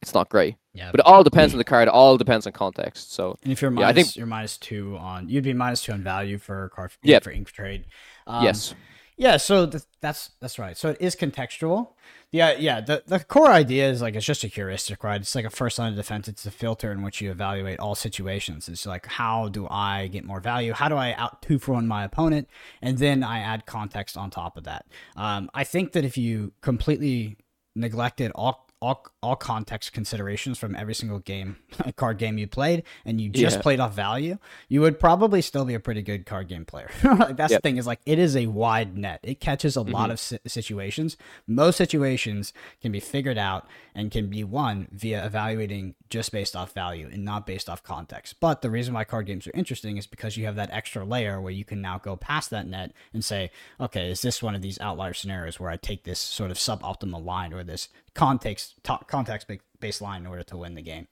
[0.02, 0.56] it's not great.
[0.72, 0.90] Yeah.
[0.90, 3.12] But it all depends on the card, all depends on context.
[3.12, 5.82] So and if you're minus, yeah, I think you're minus two on you'd be minus
[5.82, 7.20] two on value for card for, yeah.
[7.20, 7.86] for ink trade.
[8.26, 8.74] Um, yes.
[9.16, 10.76] Yeah, so th- that's that's right.
[10.76, 11.92] So it is contextual.
[12.32, 12.80] Yeah, yeah.
[12.80, 15.20] The the core idea is like it's just a heuristic, right?
[15.20, 16.26] It's like a first line of defense.
[16.26, 18.68] It's a filter in which you evaluate all situations.
[18.68, 20.72] It's like how do I get more value?
[20.72, 22.48] How do I out two for one my opponent?
[22.82, 24.86] And then I add context on top of that.
[25.14, 27.36] Um, I think that if you completely
[27.76, 31.56] neglected all all, all context considerations from every single game
[31.96, 33.62] card game you played and you just yeah.
[33.62, 34.36] played off value
[34.68, 37.62] you would probably still be a pretty good card game player like that's yep.
[37.62, 39.92] the thing is like it is a wide net it catches a mm-hmm.
[39.92, 41.16] lot of si- situations
[41.46, 46.72] most situations can be figured out and can be won via evaluating just based off
[46.72, 50.06] value and not based off context but the reason why card games are interesting is
[50.06, 53.24] because you have that extra layer where you can now go past that net and
[53.24, 56.56] say okay is this one of these outlier scenarios where i take this sort of
[56.56, 58.74] suboptimal line or this context
[59.06, 59.48] context
[59.80, 61.06] based line in order to win the game.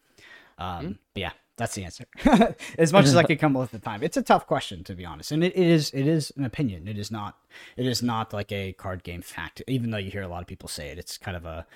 [0.59, 0.93] Um, mm-hmm.
[1.15, 2.07] But yeah, that's the answer.
[2.79, 4.95] as much as I could come up with the time, it's a tough question to
[4.95, 6.89] be honest, and it, it is it is an opinion.
[6.89, 7.37] It is not
[7.77, 9.63] it is not like a card game fact.
[9.67, 11.67] Even though you hear a lot of people say it, it's kind of a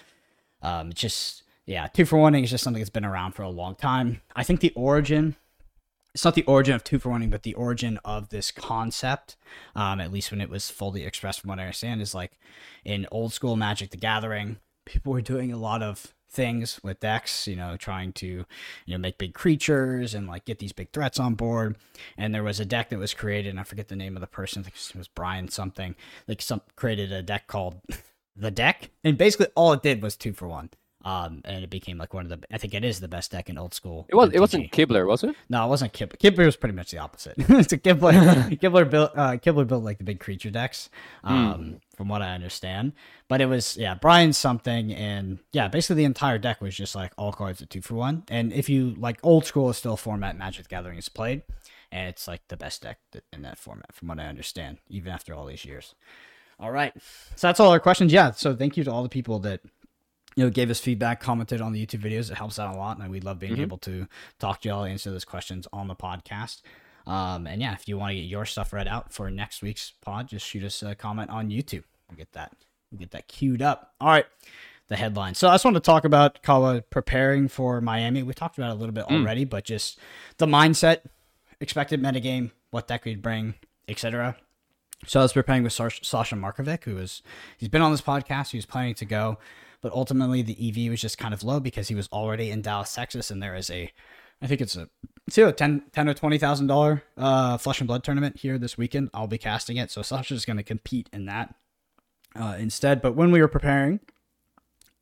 [0.63, 3.75] um, just yeah, two for one is just something that's been around for a long
[3.75, 4.21] time.
[4.35, 5.37] I think the origin
[6.17, 9.37] it's not the origin of two for one, but the origin of this concept,
[9.75, 12.33] um, at least when it was fully expressed from what I understand, is like
[12.87, 17.47] in old school Magic the Gathering, people were doing a lot of things with decks,
[17.47, 18.47] you know, trying to, you
[18.87, 21.77] know, make big creatures and like get these big threats on board.
[22.17, 24.27] And there was a deck that was created, and I forget the name of the
[24.27, 25.95] person, I think it was Brian something,
[26.27, 27.79] like some created a deck called
[28.37, 28.91] the deck.
[29.05, 30.71] And basically all it did was two for one.
[31.07, 32.45] Um, and it became like one of the.
[32.53, 34.07] I think it is the best deck in old school.
[34.09, 34.31] It was.
[34.31, 34.35] MTG.
[34.35, 35.37] It wasn't Kibler, was it?
[35.49, 36.17] No, it wasn't Kibler.
[36.19, 37.35] Kibler was pretty much the opposite.
[37.39, 38.13] it's a Kibler.
[38.61, 39.13] Kibler built.
[39.15, 40.91] Uh, Kibler built like the big creature decks,
[41.23, 41.33] hmm.
[41.33, 41.81] um, mm.
[41.97, 42.93] from what I understand.
[43.29, 47.13] But it was yeah, Brian something, and yeah, basically the entire deck was just like
[47.17, 48.25] all cards at two for one.
[48.29, 51.43] And if you like old school, is still format Magic Gathering is played,
[51.93, 52.99] and it's like the best deck
[53.33, 55.95] in that format, from what I understand, even after all these years.
[56.59, 56.93] All right,
[57.35, 58.13] so that's all our questions.
[58.13, 59.61] Yeah, so thank you to all the people that
[60.37, 62.31] you know, gave us feedback, commented on the YouTube videos.
[62.31, 63.63] It helps out a lot, and we love being mm-hmm.
[63.63, 64.07] able to
[64.39, 66.61] talk to y'all, answer those questions on the podcast.
[67.07, 69.95] Um, and yeah, if you want to get your stuff read out for next week's
[70.03, 71.85] pod, just shoot us a comment on YouTube.
[72.09, 72.53] We'll get that,
[72.91, 73.95] we'll get that queued up.
[73.99, 74.27] All right,
[74.89, 75.35] the headline.
[75.35, 78.23] So I just want to talk about Kawa preparing for Miami.
[78.23, 79.21] We talked about it a little bit mm.
[79.21, 79.99] already, but just
[80.37, 81.01] the mindset,
[81.61, 83.55] expected metagame, what that could bring,
[83.89, 84.37] etc.
[85.05, 87.23] So I was preparing with Sasha Markovic, who is
[87.59, 88.51] he's been on this podcast.
[88.51, 89.39] He's planning to go
[89.87, 92.93] but ultimately the EV was just kind of low because he was already in Dallas,
[92.93, 93.93] Texas, and there is a,
[94.43, 94.89] I think it's a,
[95.29, 98.77] it's a 10, 10 or twenty thousand dollar uh Flesh and Blood tournament here this
[98.77, 99.11] weekend.
[99.15, 101.55] I'll be casting it, so Sasha's going to compete in that
[102.35, 103.01] uh, instead.
[103.01, 104.01] But when we were preparing,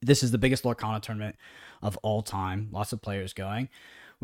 [0.02, 1.36] this is the biggest Lorcana tournament
[1.82, 2.68] of all time.
[2.70, 3.70] Lots of players going.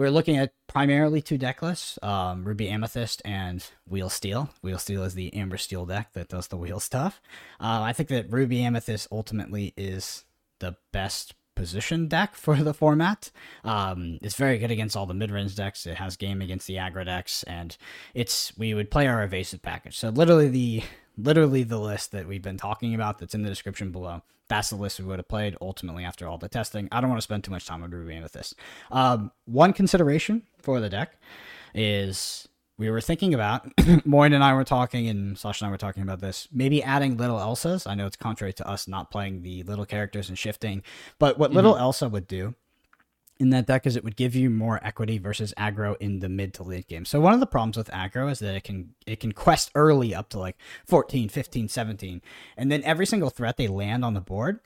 [0.00, 4.48] We're looking at primarily two deck lists um, Ruby Amethyst and Wheel Steel.
[4.62, 7.20] Wheel Steel is the Amber Steel deck that does the wheel stuff.
[7.60, 10.24] Uh, I think that Ruby Amethyst ultimately is
[10.58, 13.30] the best position deck for the format.
[13.62, 15.84] Um, it's very good against all the mid range decks.
[15.84, 17.76] It has game against the aggro decks, and
[18.14, 19.98] it's we would play our evasive package.
[19.98, 20.82] So literally the
[21.22, 24.22] literally the list that we've been talking about that's in the description below.
[24.48, 26.88] That's the list we would have played ultimately after all the testing.
[26.90, 28.56] I don't want to spend too much time on Ruby Amethyst.
[28.90, 31.16] Um, one consideration for the deck
[31.74, 33.70] is we were thinking about,
[34.04, 37.16] Moyen and I were talking, and Sasha and I were talking about this, maybe adding
[37.16, 37.86] little Elsas.
[37.86, 40.82] I know it's contrary to us not playing the little characters and shifting,
[41.18, 42.54] but what little Elsa would do
[43.40, 46.52] in that deck is it would give you more equity versus aggro in the mid
[46.54, 47.06] to late game.
[47.06, 50.14] So one of the problems with aggro is that it can it can quest early
[50.14, 52.20] up to like 14, 15, 17
[52.58, 54.60] and then every single threat they land on the board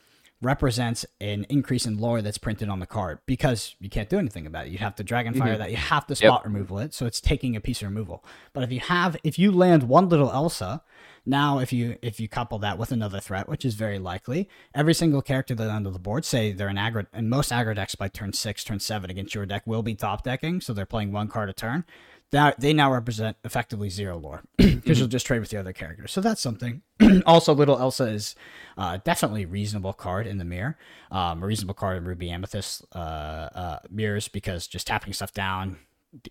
[0.45, 4.47] represents an increase in lore that's printed on the card because you can't do anything
[4.47, 4.73] about it.
[4.73, 7.61] You have to dragonfire that, you have to spot removal it, so it's taking a
[7.61, 8.25] piece of removal.
[8.53, 10.83] But if you have if you land one little Elsa,
[11.27, 14.95] now if you if you couple that with another threat, which is very likely, every
[14.95, 18.09] single character that under the board, say they're an aggro and most aggro decks by
[18.09, 21.29] turn six, turn seven against your deck will be top decking, so they're playing one
[21.29, 21.85] card a turn.
[22.31, 26.11] That they now represent effectively zero lore because you'll just trade with the other characters.
[26.11, 26.83] So that's something.
[27.27, 28.35] also, little Elsa is
[28.77, 30.77] uh, definitely a reasonable card in the mirror.
[31.13, 35.79] Um, a reasonable card in Ruby Amethyst uh, uh, mirrors because just tapping stuff down,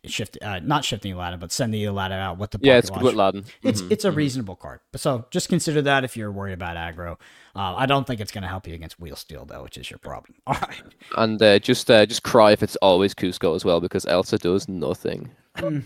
[0.06, 2.90] shift uh, not shifting the ladder, but sending the ladder out with the Yeah, it's
[2.90, 3.04] good watch.
[3.06, 3.46] with Laden.
[3.62, 4.16] It's Mhm, it's a mhm.
[4.18, 4.82] reasonable card.
[4.96, 7.14] So just consider that if you're worried about aggro.
[7.56, 9.90] Uh, I don't think it's going to help you against wheel steel though, which is
[9.90, 10.36] your problem.
[10.48, 10.82] All right.
[11.16, 14.68] And uh, just uh, just cry if it's always Kuzco as well because Elsa does
[14.68, 15.32] nothing.
[15.62, 15.84] Mm.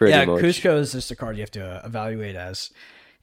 [0.00, 0.42] Yeah, much.
[0.42, 2.70] Kuzco is just a card you have to uh, evaluate as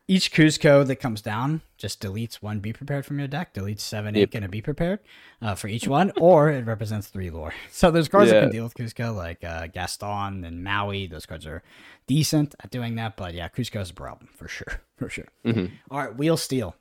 [0.07, 4.13] each Kuzco that comes down just deletes one be prepared from your deck, deletes seven
[4.15, 4.21] Yep.
[4.21, 4.99] ink and a be prepared
[5.41, 7.53] uh, for each one, or it represents three lore.
[7.71, 11.07] So there's cards that can deal with Kuzco, like uh, Gaston and Maui.
[11.07, 11.63] Those cards are
[12.07, 15.27] decent at doing that, but yeah, Kuzco is a problem for sure, for sure.
[15.45, 15.71] Mhm.
[15.89, 16.75] All right, wheel steel.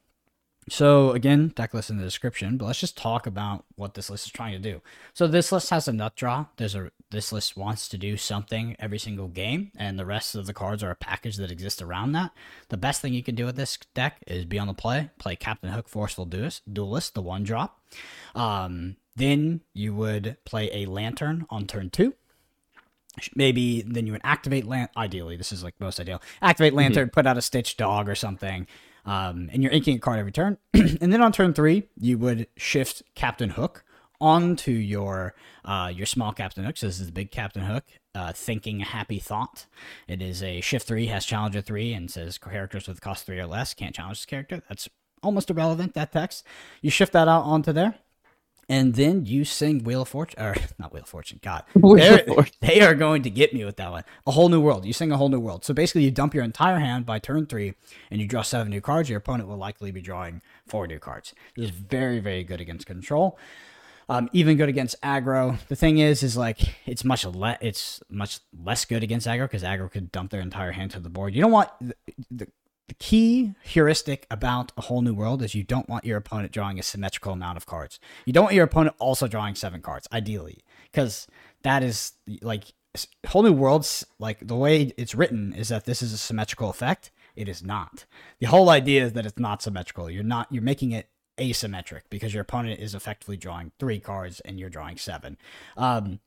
[0.70, 4.26] So again, deck list in the description, but let's just talk about what this list
[4.26, 4.81] is trying to do.
[5.14, 6.46] So this list has a nut draw.
[6.57, 10.46] There's a this list wants to do something every single game, and the rest of
[10.46, 12.33] the cards are a package that exists around that.
[12.68, 15.37] The best thing you can do with this deck is be on the play, play
[15.37, 17.81] Captain Hook, Forceful Duelist, Duelist the one drop.
[18.35, 22.14] Um, then you would play a Lantern on turn two
[23.35, 27.26] maybe then you would activate lan- ideally this is like most ideal activate lantern put
[27.26, 28.66] out a stitch dog or something
[29.09, 30.59] um, and you're inking a card every turn.
[31.01, 33.85] And then on turn three you would shift captain hook
[34.21, 36.77] onto your uh, your small captain hook.
[36.77, 39.66] So this is the big captain hook uh, thinking a happy thought.
[40.07, 43.47] It is a shift three has challenger three and says characters with cost three or
[43.47, 44.62] less can't challenge this character.
[44.68, 44.88] That's
[45.23, 46.44] almost irrelevant that text.
[46.83, 47.94] You shift that out onto there
[48.68, 51.64] and then you sing Wheel of Fortune, or not Wheel of Fortune, God.
[51.74, 52.24] They're-
[52.61, 54.04] They are going to get me with that one.
[54.26, 54.85] A whole new world.
[54.85, 55.64] You sing a whole new world.
[55.64, 57.74] So basically, you dump your entire hand by turn three,
[58.11, 59.09] and you draw seven new cards.
[59.09, 61.35] Your opponent will likely be drawing four new cards.
[61.57, 63.38] This is very, very good against control.
[64.11, 65.59] Um, even good against aggro.
[65.68, 69.62] The thing is, is like it's much le- it's much less good against aggro because
[69.62, 71.35] aggro could dump their entire hand to the board.
[71.35, 71.94] You don't want the,
[72.31, 72.48] the,
[72.88, 76.79] the key heuristic about a whole new world is you don't want your opponent drawing
[76.79, 78.01] a symmetrical amount of cards.
[78.24, 80.59] You don't want your opponent also drawing seven cards, ideally,
[80.90, 81.27] because
[81.62, 82.64] that is like
[83.27, 84.07] whole new worlds.
[84.18, 87.11] Like the way it's written is that this is a symmetrical effect.
[87.37, 88.07] It is not.
[88.40, 90.11] The whole idea is that it's not symmetrical.
[90.11, 90.48] You're not.
[90.51, 94.96] You're making it asymmetric because your opponent is effectively drawing three cards and you're drawing
[94.96, 95.37] seven.
[95.77, 96.20] Um,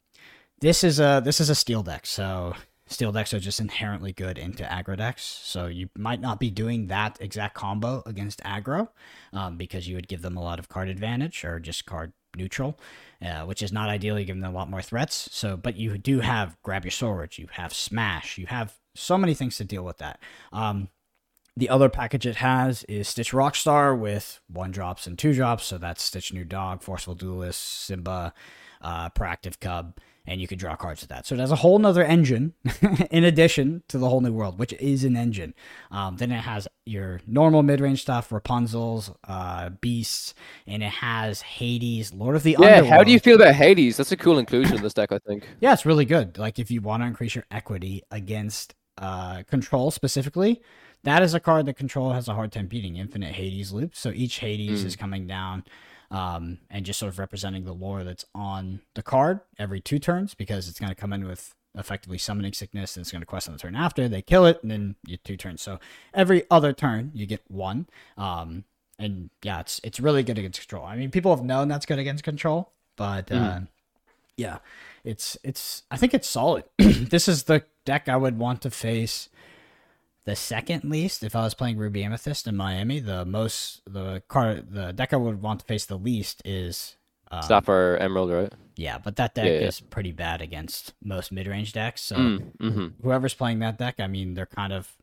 [0.59, 2.53] this is a this is a steel deck, so
[2.91, 5.23] steel decks are just inherently good into aggro decks.
[5.23, 8.89] So you might not be doing that exact combo against aggro,
[9.33, 12.79] um, because you would give them a lot of card advantage or just card neutral,
[13.21, 15.29] uh, which is not ideally giving them a lot more threats.
[15.31, 19.33] So, but you do have grab your sword, you have smash, you have so many
[19.33, 20.19] things to deal with that.
[20.51, 20.89] Um,
[21.57, 25.65] the other package it has is Stitch Rockstar with one drops and two drops.
[25.65, 28.33] So that's Stitch New Dog, Forceful Duelist, Simba,
[28.81, 31.25] uh, Protective Cub, and you can draw cards with that.
[31.25, 32.53] So it has a whole nother engine
[33.11, 35.53] in addition to the whole new world, which is an engine.
[35.89, 40.33] Um, then it has your normal mid range stuff, Rapunzels, uh, Beasts,
[40.67, 42.87] and it has Hades, Lord of the Yeah, Underworld.
[42.89, 43.97] how do you feel about Hades?
[43.97, 45.47] That's a cool inclusion in this deck, I think.
[45.59, 46.37] Yeah, it's really good.
[46.37, 50.61] Like if you want to increase your equity against uh, control specifically,
[51.03, 52.97] that is a card that control has a hard time beating.
[52.97, 53.95] Infinite Hades loop.
[53.95, 54.85] So each Hades Mm.
[54.85, 55.63] is coming down
[56.11, 60.33] um, and just sort of representing the lore that's on the card every two turns
[60.33, 63.47] because it's going to come in with effectively summoning sickness and it's going to quest
[63.47, 64.07] on the turn after.
[64.09, 65.61] They kill it and then you two turns.
[65.61, 65.79] So
[66.13, 67.87] every other turn you get one.
[68.17, 68.65] Um,
[68.99, 70.85] and yeah, it's it's really good against control.
[70.85, 73.61] I mean, people have known that's good against control, but uh,
[74.37, 74.57] yeah,
[75.03, 75.83] it's it's.
[75.89, 76.65] I think it's solid.
[76.77, 79.29] this is the deck I would want to face
[80.25, 82.99] the second least if I was playing Ruby Amethyst in Miami.
[82.99, 86.97] The most the card the deck I would want to face the least is
[87.31, 88.53] um, Sapphire Emerald, right?
[88.75, 89.71] yeah, but that deck Yeah, yeah.
[89.71, 92.01] is pretty bad against most mid range decks.
[92.01, 94.97] So Mm, hmm whoever's playing that deck, I mean, they're kind of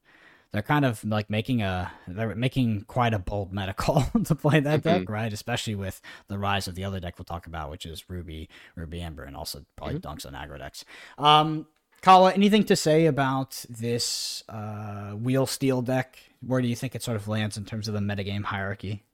[0.52, 4.60] they're kind of like making a they're making quite a bold meta call to play
[4.60, 4.84] that Mm-hmm.
[4.84, 5.32] deck, right?
[5.32, 9.00] Especially with the rise of the other deck we'll talk about, which is Ruby, Ruby
[9.02, 9.98] Amber, and also probably Mm-hmm.
[9.98, 10.84] dunks on aggro decks.
[11.18, 11.66] Um,
[12.00, 16.18] Kawa, anything to say about this uh, wheel steel deck?
[16.46, 19.04] Where do you think it sort of lands in terms of the metagame hierarchy?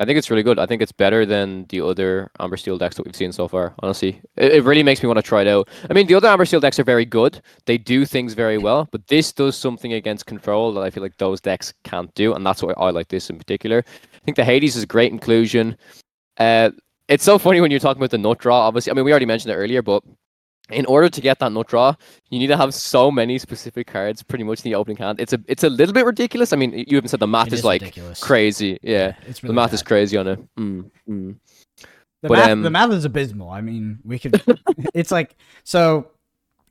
[0.00, 0.58] I think it's really good.
[0.58, 3.74] I think it's better than the other Amber Steel decks that we've seen so far.
[3.80, 5.68] Honestly, it, it really makes me want to try it out.
[5.88, 7.40] I mean, the other Amber Steel decks are very good.
[7.66, 11.18] They do things very well, but this does something against control that I feel like
[11.18, 13.84] those decks can't do, and that's why I like this in particular.
[14.14, 15.76] I think the Hades is a great inclusion.
[16.36, 16.70] Uh,
[17.06, 18.66] it's so funny when you're talking about the nut draw.
[18.66, 20.02] Obviously, I mean, we already mentioned it earlier, but
[20.70, 21.94] in order to get that nut draw,
[22.30, 25.20] you need to have so many specific cards pretty much in the opening hand.
[25.20, 26.52] It's a it's a little bit ridiculous.
[26.52, 28.20] I mean, you even said the math It is, is like ridiculous.
[28.22, 28.78] crazy.
[28.82, 30.38] Yeah, it's the really math is crazy on it.
[30.56, 31.36] Mm, mm.
[32.22, 33.50] The, But, math, um, the math is abysmal.
[33.50, 34.40] I mean, we could.
[34.94, 36.08] it's like so.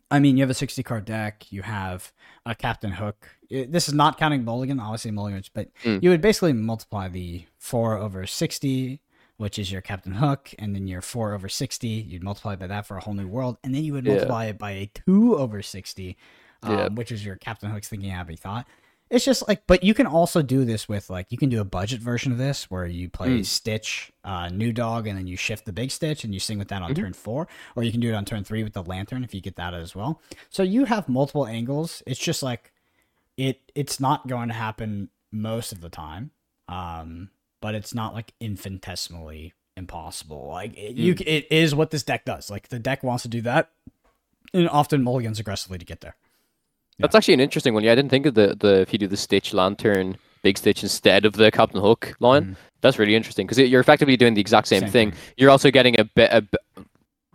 [0.10, 1.52] I mean, you have a sixty card deck.
[1.52, 2.12] You have
[2.46, 3.28] a Captain Hook.
[3.50, 6.02] It- this is not counting Mulligan, obviously Mulligan, but Mm.
[6.02, 9.02] you would basically multiply the four over sixty,
[9.38, 11.88] which is your Captain Hook, and then your four over sixty.
[11.88, 14.14] You'd multiply by that for a whole new world, and then you would Yeah.
[14.14, 16.18] multiply it by a two over sixty,
[16.64, 16.88] um, Yeah.
[16.90, 18.68] which is your Captain Hook's thinking happy thought.
[19.10, 21.66] It's just like, but you can also do this with like you can do a
[21.66, 23.46] budget version of this where you play Mm.
[23.46, 26.70] Stitch, uh, New Dog, and then you shift the big Stitch and you sing with
[26.70, 26.96] that on Mhm.
[26.96, 29.42] turn four, or you can do it on turn three with the Lantern if you
[29.42, 30.22] get that as well.
[30.50, 32.02] So you have multiple angles.
[32.08, 32.72] It's just like
[33.36, 33.70] it.
[33.76, 36.32] It's not going to happen most of the time,
[36.70, 40.50] um, but it's not like infinitesimally impossible.
[40.52, 41.22] Like it, you, Mm.
[41.26, 42.50] it is what this deck does.
[42.50, 43.70] Like the deck wants to do that,
[44.54, 46.16] and often mulligans aggressively to get there.
[47.00, 47.84] That's actually an interesting one.
[47.84, 50.84] Yeah, I didn't think of the the if you do the Stitch Lantern Big Stitch
[50.84, 52.46] instead of the Captain Hook line.
[52.46, 52.56] Mhm.
[52.82, 55.12] That's really interesting because you're effectively doing the exact same, Same thing.
[55.12, 55.20] thing.
[55.38, 56.32] You're also getting a bit.
[56.32, 56.44] A,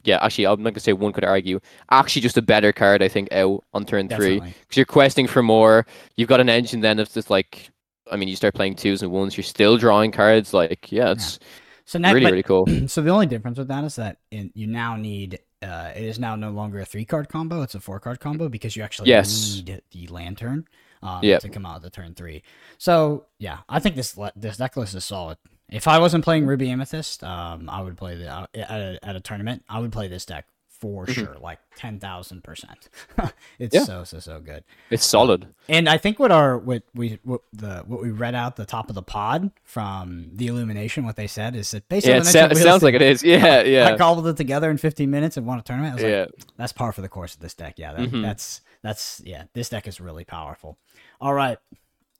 [0.04, 1.58] yeah, actually, I'm not gonna say one could argue.
[1.90, 5.42] Actually, just a better card, I think, out on turn three because you're questing for
[5.42, 5.86] more.
[6.16, 7.70] You've got an engine then of just like,
[8.10, 9.36] I mean, you start playing twos and ones.
[9.36, 10.54] You're still drawing cards.
[10.54, 11.38] Like, yeah, it's
[11.84, 12.66] So now, really but- really cool.
[12.88, 16.18] so the only difference with that is that in, you now need uh, it is
[16.18, 19.08] now no longer a three card combo; it's a four card combo because you actually
[19.08, 19.56] Yes.
[19.56, 20.66] need the lantern
[21.02, 21.40] um, Yep.
[21.42, 22.42] to come out of the turn three.
[22.78, 25.38] So yeah, I think this this deck list is solid.
[25.68, 29.16] If I wasn't playing Ruby Amethyst, um, I would play the uh, at a, at
[29.16, 29.64] a tournament.
[29.68, 30.46] I would play this deck
[30.80, 31.14] for Mhm.
[31.14, 32.88] sure, like ten thousand percent.
[33.58, 33.84] It's Yeah.
[33.84, 34.64] so so so good.
[34.90, 35.54] It's solid.
[35.68, 38.88] And I think what our what we what the what we read out the top
[38.88, 42.46] of the pod from the illumination, what they said is that based Yeah, it, sa-
[42.46, 43.22] it sounds like it is.
[43.24, 43.86] Yeah, yeah.
[43.86, 45.92] I yeah, cobbled it together in 15 minutes and won a tournament.
[45.92, 46.26] I was like, yeah.
[46.56, 47.78] that's par for the course of this deck.
[47.78, 48.22] Yeah, that, Mhm.
[48.22, 49.44] that's that's yeah.
[49.54, 50.76] This deck is really powerful.
[51.20, 51.58] All right,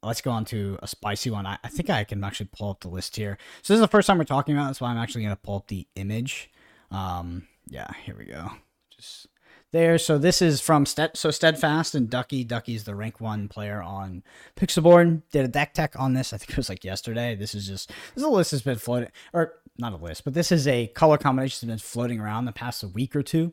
[0.03, 1.45] let's go on to a spicy one.
[1.47, 3.37] I, I think I can actually pull up the list here.
[3.63, 4.69] So this is the first time we're talking about.
[4.69, 6.51] That's why I'm actually gonna pull up the image.
[6.91, 8.51] Um, yeah, here we go.
[8.91, 9.29] Just
[9.73, 9.99] there.
[9.99, 11.17] So this is from Stead.
[11.17, 12.45] So Steadfast and Ducky.
[12.45, 14.23] Ducky's the rank one player on
[14.57, 15.23] Pixelborn.
[15.33, 16.33] Did a deck tech on this.
[16.33, 17.35] I think it was like yesterday.
[17.35, 20.35] This is just this is a list that's been floating, or not a list, but
[20.35, 23.53] this is a color combination that's been floating around the past a week or two.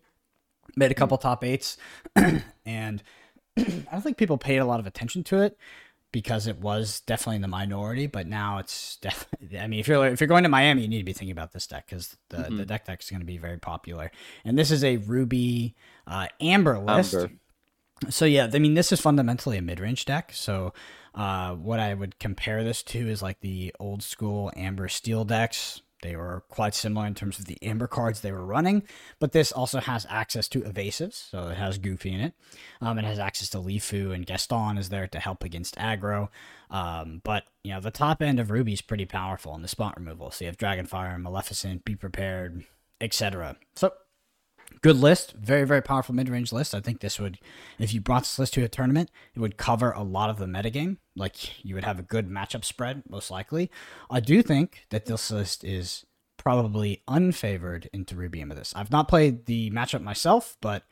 [0.75, 1.23] Made a couple hmm.
[1.23, 1.77] top eights,
[2.65, 3.03] and
[3.57, 5.57] I don't think people paid a lot of attention to it
[6.13, 8.07] because it was definitely in the minority.
[8.07, 9.59] But now it's definitely.
[9.59, 11.51] I mean, if you're if you're going to Miami, you need to be thinking about
[11.51, 12.57] this deck because the Mhm.
[12.57, 14.09] the deck deck is going to be very popular.
[14.45, 15.75] And this is a Ruby
[16.07, 17.13] uh, Amber list.
[17.13, 17.31] Amber.
[18.09, 20.31] So yeah, I mean, this is fundamentally a mid-range deck.
[20.33, 20.73] So
[21.15, 25.81] uh, what I would compare this to is like the old school Amber Steel decks.
[26.03, 28.83] They were quite similar in terms of the Amber cards they were running,
[29.19, 32.33] but this also has access to evasives, so it has Goofy in it.
[32.81, 36.27] Um, it has access to LeFou and Gaston is there to help against aggro.
[36.69, 39.97] Um, but you know the top end of Ruby is pretty powerful in the spot
[39.97, 40.29] removal.
[40.29, 42.65] So you have Dragonfire, Maleficent, Be Prepared,
[42.99, 43.55] etc.
[43.75, 43.93] So
[44.81, 47.37] good list very very powerful mid-range list i think this would
[47.79, 50.45] if you brought this list to a tournament it would cover a lot of the
[50.45, 53.69] metagame like you would have a good matchup spread most likely.
[54.09, 56.05] I do think that this list is
[56.37, 60.83] probably unfavored into ruby amethyst i've not played the matchup myself but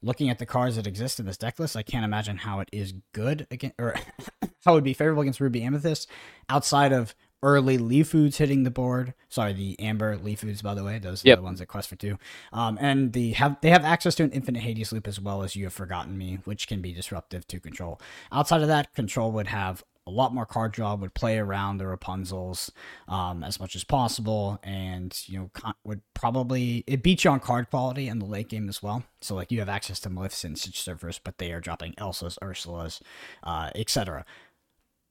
[0.00, 2.68] looking at the cards that exist in this deck list i can't imagine how it
[2.72, 3.94] is good against or
[4.64, 6.08] how it would be favorable against ruby amethyst
[6.48, 7.14] outside of
[7.46, 9.14] early LeFous hitting the board.
[9.28, 10.98] Sorry, the amber LeFous, by the way.
[10.98, 11.38] Those are Yep.
[11.38, 12.18] the ones that quest for two.
[12.52, 15.54] Um, and the have they have access to an infinite Hades loop as well as
[15.54, 18.00] you have forgotten me, which can be disruptive to control.
[18.32, 21.84] Outside of that, control would have a lot more card draw, would play around the
[21.84, 22.70] Rapunzels
[23.08, 27.40] um, as much as possible, and you know con- would probably it beats you on
[27.40, 29.02] card quality in the late game as well.
[29.20, 33.00] So like you have access to Maleficent, Stitch Surfers, but they are dropping Elsa's, Ursula's,
[33.42, 34.24] uh, etc.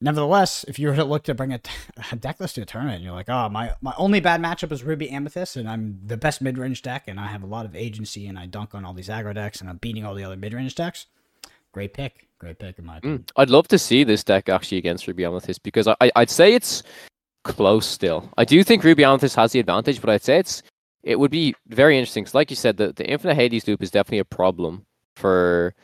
[0.00, 1.52] Nevertheless, if you were to look to bring
[2.12, 4.82] a deck list to a tournament, you're like, oh, my, my only bad matchup is
[4.82, 7.74] Ruby Amethyst, and I'm the best mid range deck, and I have a lot of
[7.74, 10.36] agency, and I dunk on all these aggro decks, and I'm beating all the other
[10.36, 11.06] mid range decks.
[11.72, 12.26] great pick.
[12.38, 13.20] Great pick in my opinion.
[13.20, 16.52] Mm, I'd love to see this deck actually against Ruby Amethyst because I, I'd say
[16.52, 16.82] it's
[17.44, 18.30] close still.
[18.36, 20.62] I do think Ruby Amethyst has the advantage, but I'd say it's
[21.02, 22.24] it would be very interesting.
[22.24, 24.84] Because like you said, the, the Infinite Hades loop is definitely a problem
[25.14, 25.74] for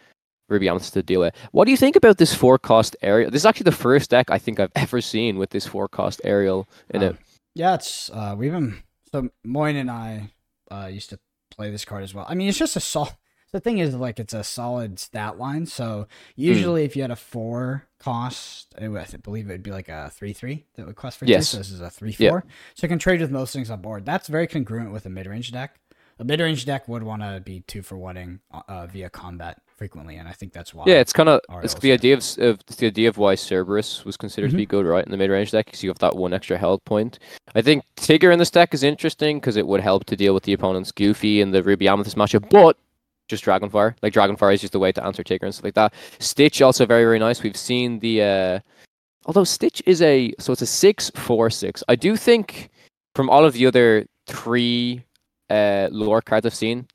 [0.48, 1.34] Ruby Amethyst to deal with.
[1.52, 3.30] What do you think about this four cost Ariel?
[3.30, 6.20] This is actually the first deck I think I've ever seen with this four cost
[6.24, 7.16] Ariel in Um, it.
[7.54, 10.30] Yeah, it's uh, we've been so Moyen and I
[10.70, 11.18] uh, used to
[11.50, 12.26] play this card as well.
[12.28, 13.12] I mean, it's just a solid.
[13.52, 15.66] The thing is, like, it's a solid stat line.
[15.66, 19.90] So usually, if you had a four cost, it I believe it would be like
[19.90, 21.50] a three three that would cost for Yes.
[21.50, 21.56] two.
[21.56, 22.30] So this is a three Yeah.
[22.30, 22.44] four.
[22.74, 24.06] So you can trade with most things on board.
[24.06, 25.76] That's very congruent with a mid range deck.
[26.18, 30.14] A mid range deck would want to be two for oneing uh, via combat frequently,
[30.14, 30.84] and I think that's why.
[30.86, 34.04] Yeah, it's kind of it's the idea of, of it's the idea of why Cerberus
[34.04, 36.14] was considered to be good, right, in the mid range deck, because you have that
[36.14, 37.18] one extra health point.
[37.56, 40.44] I think Tigger in this deck is interesting because it would help to deal with
[40.44, 42.76] the opponent's Goofy and the Ruby Amethyst matchup, but
[43.26, 43.96] just Dragonfire.
[44.02, 45.94] Like Dragonfire is just a way to answer Tigger and stuff like that.
[46.20, 47.42] Stitch also very very nice.
[47.42, 48.60] We've seen the uh,
[49.26, 51.82] although Stitch is a so it's a six four six.
[51.88, 52.70] I do think
[53.16, 55.04] from all of the other three
[55.50, 56.86] uh lore cards I've seen,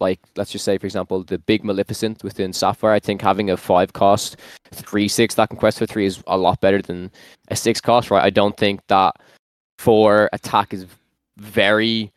[0.00, 3.56] like let's just say for example the big Maleficent within Sapphire, I think having a
[3.56, 4.36] five cost
[4.72, 7.10] three six that can quest for three is a lot better than
[7.48, 8.22] a six cost, right?
[8.24, 9.16] I don't think that
[9.78, 10.86] four attack is
[11.38, 12.12] very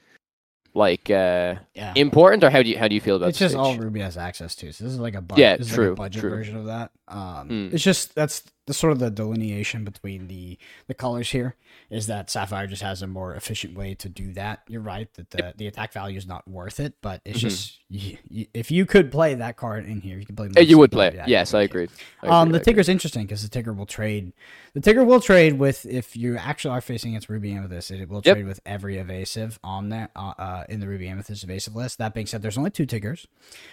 [0.75, 1.93] like uh yeah.
[1.95, 3.59] important or how do you how do you feel about it's just Stitch?
[3.59, 4.71] all Ruby has access to.
[4.71, 6.29] So this is like a bu- Yeah, true, like budget true.
[6.29, 6.91] version of that.
[7.07, 7.73] Um, Mm.
[7.73, 10.57] it's just that's the sort of the delineation between the
[10.87, 11.55] the colors here
[11.89, 14.61] is that Sapphire just has a more efficient way to do that.
[14.67, 17.41] You're right that the the attack value is not worth it, but it's Mhm.
[17.41, 20.49] just y y if you could play that card in here, you could play.
[20.55, 21.27] Uh, you would play it.
[21.27, 21.65] Yes, I play it.
[21.65, 21.87] agree.
[22.23, 22.73] Um, the I agree.
[22.73, 24.33] Tigger's interesting because the Tigger will trade.
[24.73, 27.89] The Tigger will trade with if you actually are facing against Ruby Amethyst.
[27.89, 28.35] It will Yep.
[28.35, 31.97] trade with every evasive on there uh, uh, in the Ruby Amethyst evasive list.
[31.97, 33.25] That being said, there's only two Tiggers,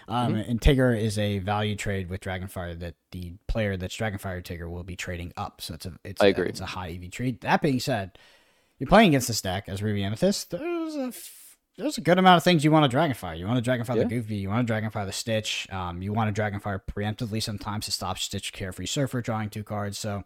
[0.09, 0.51] um, Mm-hmm.
[0.51, 4.85] and Tigger is a value trade with Dragonfire that the player that's Dragonfire Tigger will
[4.87, 5.61] be trading up.
[5.61, 6.49] So it's a it's I a, agree.
[6.49, 7.41] it's a high EV trade.
[7.43, 8.19] That being said,
[8.79, 10.51] you're playing against this deck as Ruby Amethyst.
[10.51, 11.43] There's a f-
[11.79, 13.39] there's a good amount of things you want to Dragonfire.
[13.39, 14.05] You want to Dragonfire Yeah.
[14.05, 14.37] the Goofy.
[14.37, 15.67] You want to Dragonfire the Stitch.
[15.71, 19.99] Um, you want to Dragonfire preemptively sometimes to stop Stitch Carefree Surfer drawing two cards.
[19.99, 20.25] So,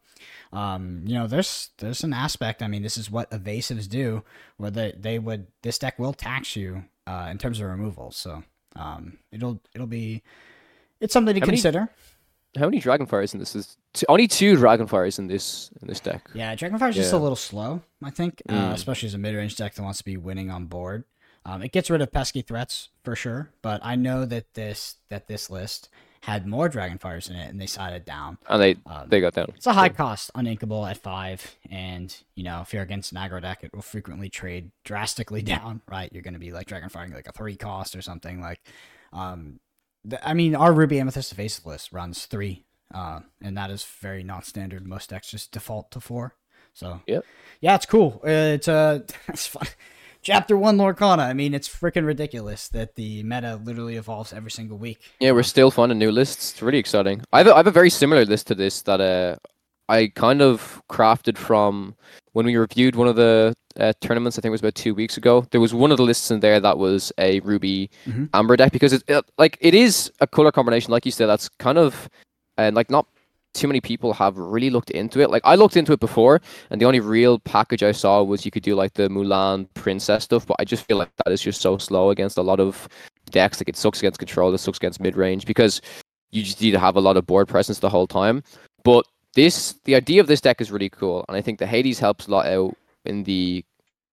[0.52, 2.62] um, you know, there's there's an aspect.
[2.62, 4.22] I mean, this is what evasives do,
[4.58, 8.12] where they they would this deck will tax you uh, in terms of removal.
[8.12, 8.44] So,
[8.76, 10.22] um, it'll it'll be
[11.00, 11.88] it's something to How many- consider.
[12.58, 13.54] How many Dragonfires in this?
[13.54, 13.76] Is
[14.08, 16.28] only two Dragonfires in this in this deck.
[16.34, 18.72] Yeah, dragonfire Dragonfire's just a little slow, I think, uh, Mm.
[18.72, 21.04] especially as a mid range deck that wants to be winning on board.
[21.44, 25.26] Um, it gets rid of pesky threats for sure, but I know that this that
[25.28, 25.88] this list
[26.24, 28.36] had more Dragonfires in it, and they sided down.
[28.48, 29.52] And they Um, they got down.
[29.56, 33.40] it's a high cost, uninkable at five, and you know if you're against an aggro
[33.40, 35.82] deck, it will frequently trade drastically down.
[35.88, 38.60] Right, you're going to be like Dragonfiring like a three cost or something like.
[39.12, 39.60] Um,
[40.22, 44.46] I mean, our Ruby Amethyst evasive list runs three, uh, and that is very not
[44.46, 44.86] standard.
[44.86, 46.34] Most decks just default to four.
[46.72, 47.24] So Yep.
[47.60, 48.20] yeah, it's cool.
[48.24, 49.66] Uh, it's uh, it's fun.
[50.22, 51.20] Chapter one Lorcana.
[51.20, 55.00] I mean, it's freaking ridiculous that the meta literally evolves every single week.
[55.18, 56.52] Yeah, we're still finding new lists.
[56.52, 57.22] It's really exciting.
[57.32, 59.36] I have a, I have a very similar list to this that uh
[59.88, 61.96] I kind of crafted from
[62.32, 64.38] when we reviewed one of the uh, tournaments.
[64.38, 65.46] I think it was about two weeks ago.
[65.50, 68.28] There was one of the lists in there that was a Ruby Mhm.
[68.34, 71.26] Amber deck because it, it like it is a color combination, like you said.
[71.26, 72.08] That's kind of
[72.58, 73.06] and like not
[73.52, 75.30] too many people have really looked into it.
[75.30, 78.50] Like I looked into it before, and the only real package I saw was you
[78.50, 80.46] could do like the Mulan princess stuff.
[80.46, 82.88] But I just feel like that is just so slow against a lot of
[83.30, 83.60] decks.
[83.60, 85.80] Like it sucks against control, it sucks against mid range because
[86.30, 88.44] you just need to have a lot of board presence the whole time.
[88.84, 89.04] But
[89.34, 92.26] this, the idea of this deck is really cool, and I think the Hades helps
[92.26, 93.64] a lot out in the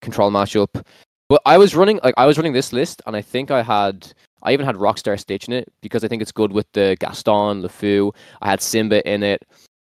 [0.02, 0.84] control matchup.
[1.30, 4.12] But I was running like I was running this list, and I think I had
[4.44, 7.64] I even had Rockstar Stitch in it because I think it's good with the Gaston,
[7.64, 8.16] LeFou.
[8.42, 9.44] I had Simba in it.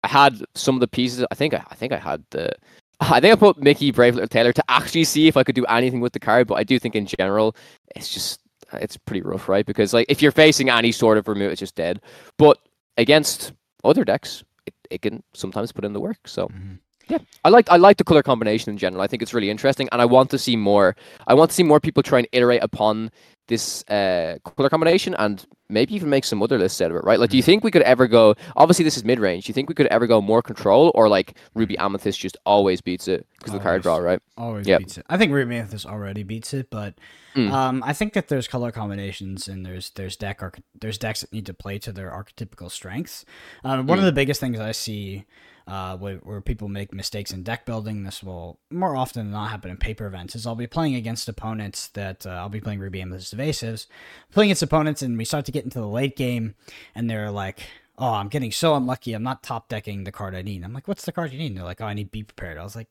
[0.03, 1.25] I had some of the pieces.
[1.29, 2.51] I think I, I think I had the.
[2.99, 5.65] I think I put Mickey Brave Little Tailor to actually see if I could do
[5.65, 7.55] anything with the card, but I do think in general
[7.95, 8.39] it's just
[8.73, 9.65] it's pretty rough, right?
[9.65, 12.01] Because like if you're facing any sort of remove, it's just dead.
[12.39, 12.57] But
[12.97, 13.53] against
[13.83, 16.27] other decks, it, it can sometimes put in the work.
[16.27, 16.79] So Mhm.
[17.09, 19.01] Yeah, I like I like the color combination in general.
[19.01, 20.95] I think it's really interesting, and I want to see more.
[21.27, 23.11] I want to see more people try and iterate upon
[23.47, 27.03] this uh, color combination, and maybe even make some other lists out of it.
[27.05, 27.17] Right?
[27.19, 28.35] Like, do you think we could ever go?
[28.57, 29.45] Obviously, this is mid range.
[29.45, 32.81] Do you think we could ever go more control, or like Ruby Amethyst just always
[32.81, 34.19] beats it because of the card draw, right?
[34.37, 34.79] Always Yep.
[34.79, 35.05] beats it.
[35.09, 36.95] I think Ruby Amethyst already beats it, but
[37.35, 37.51] Mm.
[37.51, 41.31] um, I think that there's color combinations and there's there's deck arch- there's decks that
[41.31, 43.25] need to play to their archetypical strengths.
[43.63, 44.07] Um, one of Mm.
[44.07, 45.25] the biggest things I see
[45.67, 49.49] uh, where, where people make mistakes in deck building, this will more often than not
[49.49, 52.79] happen in paper events, is I'll be playing against opponents that uh, I'll be playing
[52.79, 53.87] Ruby Amethyst Evasives,
[54.31, 56.55] playing against opponents, and we start to get into the late game,
[56.95, 57.61] and they're like,
[57.97, 59.13] oh, I'm getting so unlucky.
[59.13, 60.63] I'm not top decking the card I need.
[60.63, 61.47] I'm like, what's the card you need?
[61.47, 62.57] And they're like, oh, I need be prepared.
[62.57, 62.89] I was like,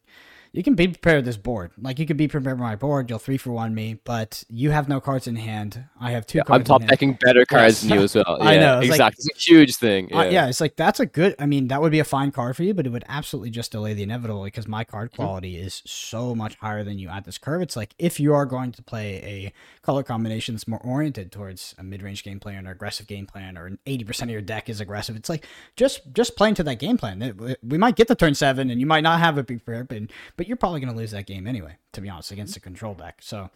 [0.57, 1.71] you can be prepared this board.
[1.81, 3.11] Like you could be prepared my board.
[3.11, 5.85] You'll three for one me, but you have no cards in hand.
[6.01, 6.39] I have two.
[6.39, 8.25] Yeah, cards I'm top decking better cards than you as well.
[8.41, 9.25] I know, it's like- exactly.
[9.29, 10.13] it's a huge thing.
[10.15, 10.31] Uh, Yeah.
[10.31, 11.35] yeah, it's like that's a good.
[11.39, 13.71] I mean, that would be a fine card for you, but it would absolutely just
[13.71, 15.23] delay the inevitable because my card Mm-hmm.
[15.23, 17.61] quality is so much higher than you at this curve.
[17.63, 19.53] It's like if you are going to play a
[19.85, 23.79] color combination that's more oriented towards a mid-range game plan or aggressive game plan, or
[23.87, 25.47] eighty percent of your deck is aggressive, it's like
[25.77, 27.21] just just playing to that game plan.
[27.21, 29.89] It- We might get to turn seven, and you might not have a big prepared,
[29.89, 29.99] but
[30.37, 31.77] but you're probably going to lose that game anyway.
[31.93, 33.51] To be honest, against a control deck, so.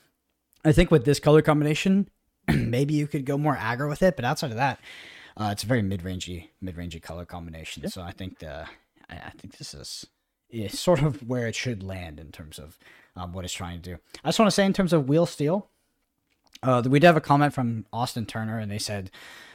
[0.64, 2.10] I think with this color combination,
[2.48, 4.78] maybe you could go more aggro with it, but outside of that,
[5.36, 7.88] uh, it's a very mid-rangey, mid-rangey color combination.
[7.88, 8.66] So I think the,
[9.08, 10.06] I, I think this is,
[10.50, 12.78] is sort of where it should land in terms of
[13.16, 13.98] um, what it's trying to do.
[14.22, 15.68] I just want to say in terms of wheel steel,
[16.62, 19.10] uh, we did have a comment from Austin Turner, and they said,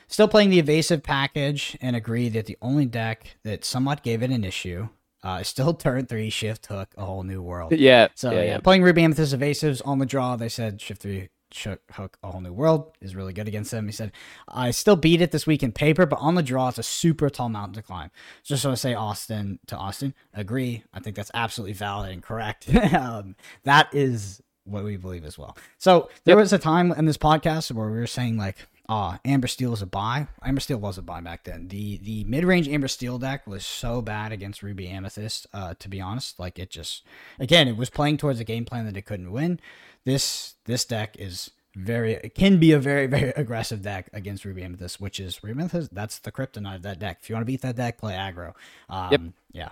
[0.07, 4.31] still playing the evasive package, and agree that the only deck that somewhat gave it
[4.31, 4.89] an issue
[5.25, 7.71] uh, still turn three shift hook a whole new world.
[7.73, 8.07] Yeah.
[8.15, 8.57] So yeah, yeah, yeah.
[8.59, 12.41] playing Ruby Amethyst Evasives on the draw, they said shift three sh- hook a whole
[12.41, 13.87] new world is really good against them.
[13.87, 14.11] He said
[14.47, 17.29] I still beat it this week in paper, but on the draw it's a super
[17.29, 18.11] tall mountain to climb.
[18.43, 20.83] Just want to say Austin to Austin, agree.
[20.93, 22.69] I think that's absolutely valid and correct.
[22.93, 25.57] um, that is what we believe as well.
[25.79, 26.41] So there Yep.
[26.43, 28.67] was a time in this podcast where we were saying like.
[28.87, 30.27] Ah, Amber Steel is a buy.
[30.43, 31.69] Amber Steel was a buy back then.
[31.69, 35.47] The the mid range Amber Steel deck was so bad against Ruby Amethyst.
[35.53, 37.03] Uh, to be honest, like it just
[37.39, 39.59] again, it was playing towards a game plan that it couldn't win.
[40.03, 44.63] This this deck is very it can be a very very aggressive deck against Ruby
[44.63, 45.93] Amethyst, which is Ruby Amethyst.
[45.93, 47.17] That's the kryptonite of that deck.
[47.21, 48.53] If you want to beat that deck, play aggro.
[48.87, 49.21] Um, Yep.
[49.51, 49.69] Yeah.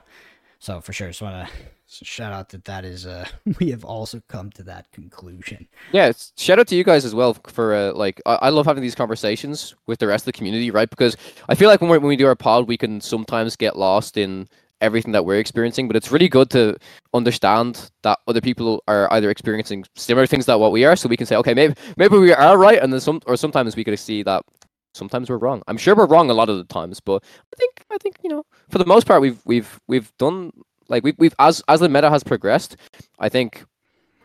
[0.58, 1.54] So for sure, just want to
[2.02, 3.26] shout out that that is uh
[3.60, 5.68] we have also come to that conclusion.
[5.92, 8.84] Yeah, shout out to you guys as well for uh, like I, I love having
[8.84, 10.90] these conversations with the rest of the community, right?
[10.90, 11.18] Because
[11.50, 14.18] I feel like when we when we do our pod, we can sometimes get lost
[14.18, 14.48] in
[14.82, 16.76] everything that we're experiencing, but it's really good to
[17.14, 21.18] understand that other people are either experiencing similar things that what we are, so we
[21.18, 23.98] can say, okay, maybe maybe we are right, and then some or sometimes we could
[23.98, 24.44] see that
[24.94, 25.62] sometimes we're wrong.
[25.68, 28.30] I'm sure we're wrong a lot of the times, but I think I think you
[28.30, 30.52] know for the most part we've we've we've done
[30.94, 32.78] like we we've as as the meta has progressed,
[33.20, 33.66] I think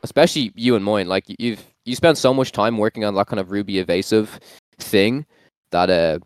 [0.02, 3.40] especially you and Moyen, like you've you spent so much time working on that kind
[3.40, 4.38] of Ruby evasive
[4.78, 5.26] thing
[5.70, 6.18] that uh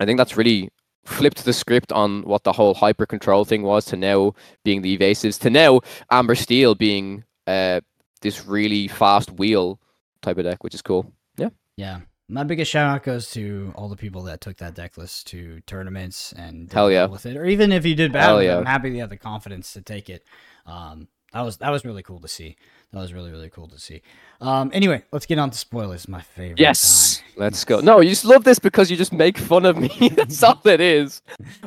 [0.00, 0.70] I think that's really
[1.04, 4.34] flipped the script on what the whole hyper control thing was to now
[4.64, 5.80] being the evasives to now
[6.10, 7.80] Amber Steel being uh
[8.20, 9.80] this really fast wheel
[10.22, 11.12] type of deck, which is cool.
[11.36, 11.50] Yeah.
[11.76, 12.00] Yeah.
[12.28, 15.60] My biggest shout out goes to all the people that took that deck list to
[15.66, 17.06] tournaments and Hell yeah.
[17.06, 18.58] with it, or even if you did bad, Hell with it, yeah.
[18.58, 20.24] I'm happy you had the confidence to take it.
[20.66, 22.56] Um, that was that was really cool to see.
[22.92, 24.02] That was really really cool to see.
[24.40, 26.08] Um, anyway, let's get on to spoilers.
[26.08, 26.60] My favorite.
[26.60, 27.18] Yes.
[27.18, 27.24] time.
[27.36, 27.80] Let's go.
[27.80, 29.88] No, you just love this because you just make fun of me.
[30.14, 31.22] That's all it is.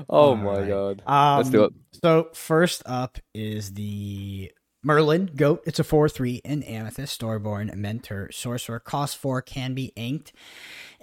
[0.09, 0.67] Oh All my right.
[0.67, 1.03] god.
[1.05, 1.73] Um, Let's do it.
[2.03, 4.51] So first up is the
[4.83, 5.61] Merlin Goat.
[5.65, 8.79] It's a four three in Amethyst, Storyborn, Mentor, Sorcerer.
[8.79, 10.33] Cost four can be inked,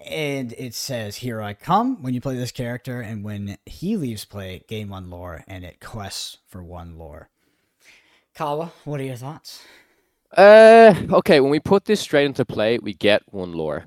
[0.04, 4.24] and it says, "Here I come." When you play this character, and when he leaves
[4.24, 7.28] play, gain one lore, and it quests for one lore.
[8.34, 9.62] Kawa, what are your thoughts?
[10.36, 11.40] Uh, okay.
[11.40, 13.86] When we put this straight into play, we get one lore.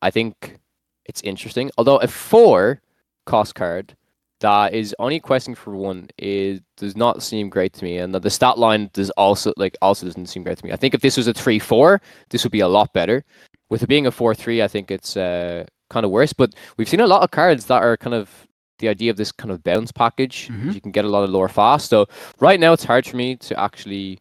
[0.00, 0.58] I think
[1.04, 1.70] it's interesting.
[1.78, 2.82] Although a four
[3.24, 3.96] cost card
[4.42, 8.30] that is only questing for one is does not seem great to me, and the
[8.30, 10.72] stat line does also like also doesn't seem great to me.
[10.72, 13.24] I think if this was a three four, this would be a lot better.
[13.70, 16.32] With it being a four three, I think it's uh kind of worse.
[16.32, 18.28] But we've seen a lot of cards that are kind of
[18.78, 20.48] the idea of this kind of bounce package.
[20.48, 20.74] Mhm.
[20.74, 21.88] You can get a lot of lore fast.
[21.88, 22.06] So
[22.40, 24.18] right now, it's hard for me to actually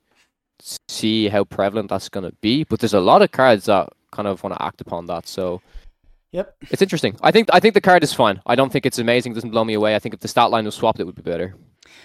[0.88, 2.64] see how prevalent that's going to be.
[2.64, 5.28] But there's a lot of cards that kind of want to act upon that.
[5.28, 5.62] So
[6.32, 6.56] Yep.
[6.72, 7.18] it's interesting.
[7.22, 8.42] I think I think the card is fine.
[8.46, 9.34] I don't think it's amazing.
[9.34, 9.96] It doesn't blow me away.
[9.96, 11.56] I think if the stat line was swapped, it would be better.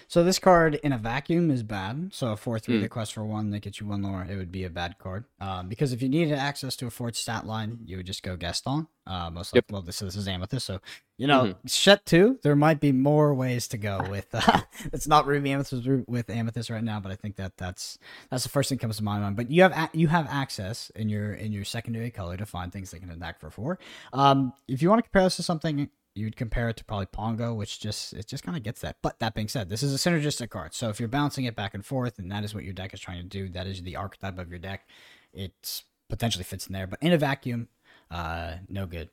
[0.09, 2.09] So this card in a vacuum is bad.
[2.13, 2.83] So a four three Mm.
[2.83, 5.25] that quests for one that gets you one lore, it would be a bad card.
[5.41, 8.37] Um, because if you needed access to a fourth stat line, you would just go
[8.37, 8.89] Gaston.
[9.07, 9.67] Uh, most Yep.
[9.69, 10.81] like, well, this, this is Amethyst, so
[11.19, 12.39] you know, Shet two.
[12.43, 14.27] There might be more ways to go with.
[14.35, 14.61] Uh,
[14.93, 17.99] it's not Ruby Amethyst with- with Amethyst right now, but I think that that's
[18.31, 19.37] that's the first thing that comes to my mind.
[19.37, 22.73] But you have a- you have access in your in your secondary color to find
[22.73, 23.79] things that can attack for four.
[24.13, 27.55] Um, if you want to compare this to something you'd compare it to probably Pongo,
[27.55, 28.97] which just it just kind of gets that.
[29.03, 30.75] But that being said, this is a synergistic card.
[30.75, 33.01] So if you're bouncing it back and forth, and that is what your deck is
[33.01, 34.89] trying to do, that is the archetype of your deck.
[35.33, 37.69] It potentially fits in there, but in a vacuum,
[38.11, 39.11] uh, no good.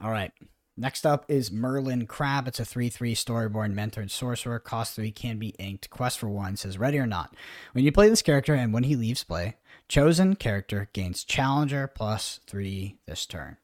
[0.00, 0.32] All right.
[0.76, 2.46] Next up is Merlin Crab.
[2.46, 4.60] It's a 3 3 storyborn mentor and sorcerer.
[4.60, 5.90] Cost 3 can be inked.
[5.90, 7.34] Quest for 1 says ready or not.
[7.72, 9.56] When you play this character and when he leaves play,
[9.88, 13.56] chosen character gains challenger plus 3 this turn.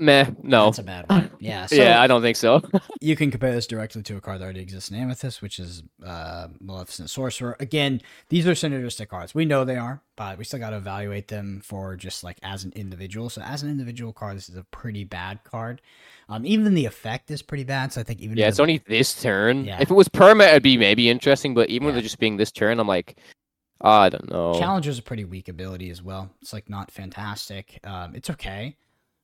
[0.00, 0.66] Meh, no.
[0.66, 1.30] That's a bad one.
[1.40, 1.66] Yeah.
[1.66, 2.62] So yeah, I don't think so.
[3.02, 5.82] you can compare this directly to a card that already exists in Amethyst, which is
[6.04, 7.54] uh, Maleficent Sorcerer.
[7.60, 9.34] Again, these are synergistic cards.
[9.34, 12.64] We know they are, but we still got to evaluate them for just like as
[12.64, 13.28] an individual.
[13.28, 15.82] So as an individual card, this is a pretty bad card.
[16.30, 17.92] Um, even the effect is pretty bad.
[17.92, 19.66] So I think even yeah, it's the- only this turn.
[19.66, 19.80] Yeah.
[19.80, 21.52] If it was perma, it'd be maybe interesting.
[21.52, 23.18] But even with it just being this turn, I'm like,
[23.82, 24.54] I don't know.
[24.58, 26.30] Challenger's a pretty weak ability as well.
[26.40, 27.80] It's like not fantastic.
[27.84, 28.76] Um, it's okay,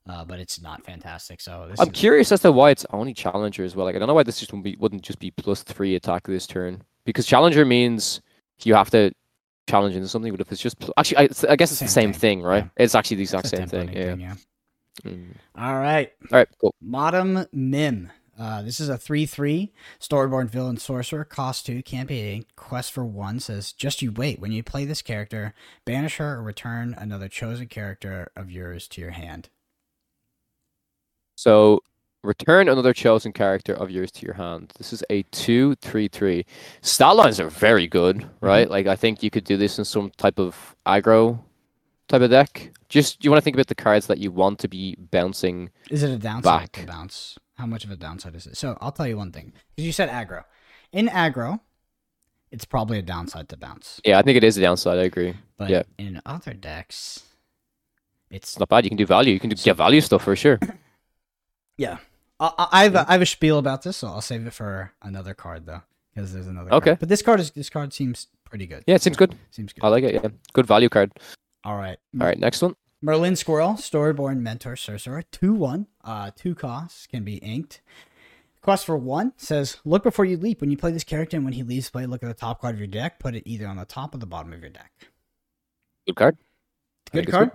[0.09, 1.41] uh, but it's not fantastic.
[1.41, 3.87] So this I'm curious as to why it's only challenger as well.
[3.87, 6.27] Like I don't know why this just wouldn't, be, wouldn't just be plus three attack
[6.27, 8.21] this turn because challenger means
[8.63, 9.13] you have to
[9.69, 10.33] challenge into something.
[10.33, 12.43] But if it's just pl- actually, I, I guess it's Same the same thing, thing,
[12.43, 12.65] right?
[12.65, 12.85] yeah.
[12.85, 13.93] It's actually the exact same thing.
[13.93, 14.05] Yeah.
[14.05, 14.35] thing, yeah.
[15.05, 15.35] Mm.
[15.57, 16.13] All right.
[16.33, 16.49] All right.
[16.61, 16.75] Cool.
[16.81, 18.11] Madam Mim.
[18.39, 19.71] Uh, this is a 3 3
[20.01, 21.25] Storyborn villain sorcerer.
[21.27, 22.57] Cost 2, can't be inked.
[22.57, 24.41] Quest for 1 says just you wait.
[24.41, 25.53] When you play this character,
[25.85, 29.51] banish her or return another chosen character of yours to your hand.
[31.41, 31.83] So
[32.23, 34.75] return another chosen character of yours to your hand.
[34.77, 36.45] This is a two three three.
[36.83, 38.45] Stat lines are very good, mm-hmm.
[38.45, 38.69] right?
[38.69, 41.41] Like I think you could do this in some type of aggro
[42.09, 42.73] type of deck.
[42.91, 45.71] Just you want to think about the cards that you want to be bouncing.
[45.89, 46.87] Is it a downside to Back.
[46.87, 47.39] bounce?
[47.55, 48.59] How much of a downside is it?
[48.59, 49.55] So I'll tell you one thing.
[49.75, 50.45] Because you said aggro.
[50.93, 51.61] In aggro,
[52.51, 53.99] it's probably a downside to bounce.
[54.05, 54.99] Yeah, I think it is a downside.
[54.99, 55.37] I agree.
[55.57, 55.85] But Yeah.
[55.97, 57.25] in other decks,
[58.31, 58.85] it's It's not bad.
[58.85, 59.33] You can do value.
[59.33, 60.59] You can do, get value stuff for sure.
[61.81, 61.97] Yeah.
[62.39, 64.53] I, I I have a, I have a spiel about this, so I'll save it
[64.53, 65.81] for another card though,
[66.15, 66.73] because there's another.
[66.75, 66.91] Okay.
[66.91, 66.99] Card.
[67.01, 68.85] But this card is this card seems pretty good.
[68.87, 69.35] Yeah, it seems good.
[69.51, 69.83] Seems good.
[69.83, 70.15] I like it.
[70.15, 71.13] Yeah, good value card.
[71.65, 71.99] All right.
[72.21, 72.77] All right, next one.
[73.01, 77.81] Merlin Squirrel, Storyborn Mentor Sorcerer, two one, uh, two costs can be inked.
[78.61, 80.61] Quest for one says, look before you leap.
[80.61, 82.75] When you play this character, and when he leaves play, look at the top card
[82.75, 83.19] of your deck.
[83.19, 84.93] Put it either on the top or the bottom of your deck.
[86.07, 86.37] Good card.
[87.13, 87.51] Good card.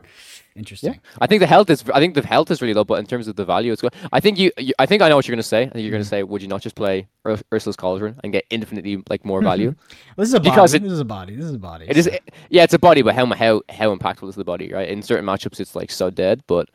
[0.55, 1.01] Interesting.
[1.19, 1.83] I think the health is.
[1.93, 3.93] I think the health is really low, but in terms of the value, it's good.
[4.13, 4.51] I think you.
[4.57, 5.63] you I think I know what you're gonna say.
[5.63, 6.09] I think you're gonna Mhm.
[6.09, 9.75] say, would you not just play Ur- Ursula's Cauldron and get infinitely like more value?
[10.15, 10.75] This is a body.
[10.77, 11.35] It- this is a body.
[11.35, 11.85] This is a body.
[11.89, 12.11] It is, so-
[12.49, 14.87] yeah, it's a body, but how how how impactful is the body, right?
[14.87, 16.69] In certain matchups, it's like so dead, but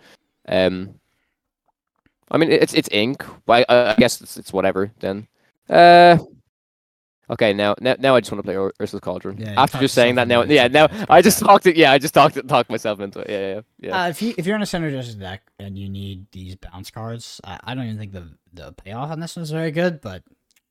[0.46, 0.94] um,
[2.30, 3.24] I mean, it's it's ink.
[3.46, 5.26] Well, I, I guess it's, it's whatever then.
[5.70, 6.18] Uh,
[7.30, 9.38] okay, now now now I just want to play Ur- Ursula's Cauldron.
[9.38, 11.76] Yeah, After just saying that, now yourself into it, yeah, now I just talked it.
[11.76, 13.30] Yeah, I just talked talked myself into it.
[13.30, 14.02] Yeah, yeah, yeah.
[14.04, 17.40] Uh, if you if you're in a synergistic deck and you need these bounce cards,
[17.44, 20.00] I, I don't even think the the payoff on this one is very good.
[20.00, 20.22] But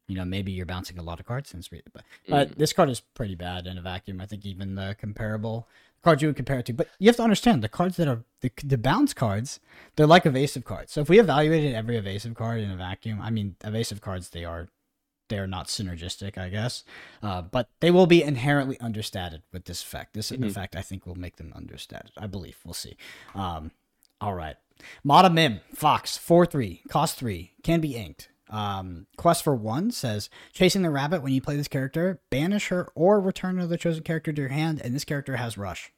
[0.08, 1.82] you know maybe you're bouncing a lot of cards since we.
[1.94, 2.56] But, but Mm.
[2.58, 4.20] this card is pretty bad in a vacuum.
[4.22, 5.68] I think even the comparable
[6.04, 6.74] cards you would compare it to.
[6.74, 9.60] But you have to understand the cards that are the the bounce cards.
[9.96, 10.92] They're like evasive cards.
[10.94, 14.46] So if we evaluated every evasive card in a vacuum, I mean evasive cards they
[14.46, 14.68] are
[15.30, 16.84] they are not synergistic, I guess.
[17.24, 20.14] Uh, but they will be inherently understated with this effect.
[20.14, 20.46] This Mhm.
[20.48, 22.12] effect, I think, will make them understated.
[22.18, 22.58] I believe.
[22.66, 22.98] We'll see.
[23.34, 23.72] Um,
[24.20, 24.58] all right.
[25.04, 28.30] Madam Mim, Fox, 4 3, cost 3, can be inked.
[28.50, 32.90] Um, Quest for 1 says Chasing the Rabbit, when you play this character, banish her
[32.96, 35.92] or return another chosen character to your hand, and this character has Rush.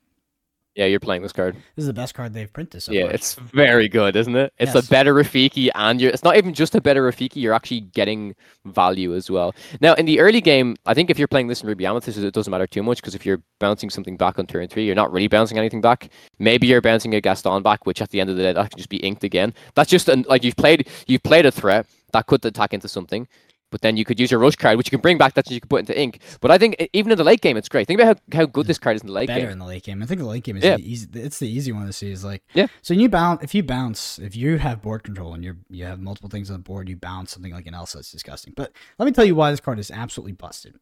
[0.75, 1.55] Yeah, you're playing this card.
[1.75, 3.11] This is the best card they've printed so yeah, far.
[3.11, 4.53] it's very good, isn't it?
[4.57, 4.87] It's Yes.
[4.87, 6.11] a better Rafiki, and you're.
[6.11, 7.35] It's not even just a better Rafiki.
[7.41, 9.53] You're actually getting value as well.
[9.81, 12.33] Now, in the early game, I think if you're playing this in Ruby Amethyst, it
[12.33, 15.11] doesn't matter too much because if you're bouncing something back on turn three, you're not
[15.11, 16.09] really bouncing anything back.
[16.39, 18.77] Maybe you're bouncing a Gaston back, which at the end of the day, that can
[18.77, 19.53] just be inked again.
[19.75, 20.87] That's just an, like you've played.
[21.05, 23.27] You've played a threat that could attack into something.
[23.71, 25.33] But then you could use your rush card, which you can bring back.
[25.33, 26.19] That you can put into ink.
[26.41, 27.87] But I think even in the late game, it's great.
[27.87, 29.49] Think about how, how good this card is in the late better game.
[29.49, 30.03] in the late game.
[30.03, 30.75] I think the late game is Yeah.
[30.75, 31.07] the easy.
[31.13, 32.11] It's the easy one to see.
[32.11, 32.67] Is like Yeah.
[32.81, 35.99] So you bounce if you bounce if you have board control and you you have
[35.99, 37.99] multiple things on the board, you bounce something like an Elsa.
[37.99, 38.53] It's disgusting.
[38.55, 40.75] But let me tell you why this card is absolutely busted.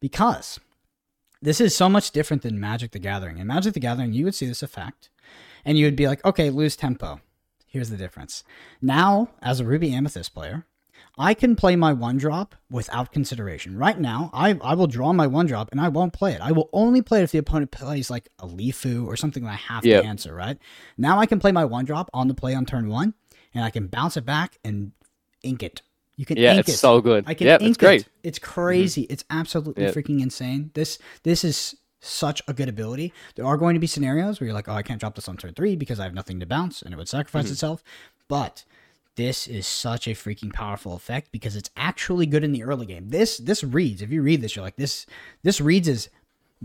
[0.00, 0.58] Because
[1.42, 3.38] this is so much different than Magic the Gathering.
[3.38, 5.10] In Magic the Gathering, you would see this effect,
[5.64, 7.20] and you would be like, okay, lose tempo.
[7.66, 8.42] Here's the difference.
[8.82, 10.66] Now, as a Ruby Amethyst player,
[11.20, 13.76] I can play my one drop without consideration.
[13.76, 16.40] Right now, I, I will draw my one drop and I won't play it.
[16.40, 19.50] I will only play it if the opponent plays like a LeFou or something that
[19.50, 20.02] I have Yep.
[20.02, 20.56] to answer, right?
[20.96, 23.12] Now I can play my one drop on the play on turn one
[23.54, 24.92] and I can bounce it back and
[25.42, 25.82] ink it.
[26.16, 26.78] You can Yeah, ink it's it.
[26.78, 27.24] so good.
[27.26, 28.00] I can yeah, ink it's great.
[28.02, 28.10] Mm-hmm.
[28.22, 28.28] it.
[28.28, 29.02] It's crazy.
[29.02, 29.94] It's absolutely Yep.
[29.94, 30.70] freaking insane.
[30.74, 33.12] This this is such a good ability.
[33.34, 35.36] There are going to be scenarios where you're like, oh, I can't drop this on
[35.36, 37.52] turn three because I have nothing to bounce and it would sacrifice Mm-hmm.
[37.52, 37.82] itself.
[38.26, 38.64] But
[39.20, 43.10] this is such a freaking powerful effect because it's actually good in the early game.
[43.10, 44.00] This this reads.
[44.00, 45.04] If you read this, you're like this.
[45.42, 46.08] This reads is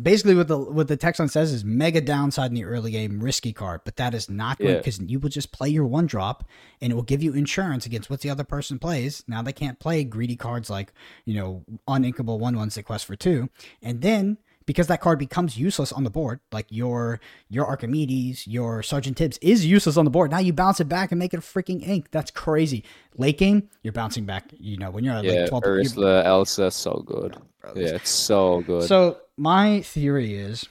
[0.01, 3.19] basically what the what the text on says is mega downside in the early game,
[3.19, 3.81] risky card.
[3.83, 4.77] But that is not good Yeah.
[4.77, 6.47] because you will just play your one drop
[6.79, 9.21] and it will give you insurance against what the other person plays.
[9.27, 10.93] Now they can't play greedy cards like
[11.25, 13.49] you know uninkable one ones that quest for two,
[13.81, 16.39] and then because that card becomes useless on the board.
[16.51, 20.31] Like your your Archimedes, your Sergeant Tibbs is useless on the board.
[20.31, 22.07] Now you bounce it back and make it a freaking ink.
[22.11, 22.83] That's crazy.
[23.17, 24.45] Late game, you're bouncing back.
[24.57, 25.63] You know when you're at Yeah, like 12.
[25.65, 27.37] you're- Ursula, Elsa, so good.
[27.61, 28.83] Bro, Yeah, it's so good.
[28.83, 30.65] So my theory is,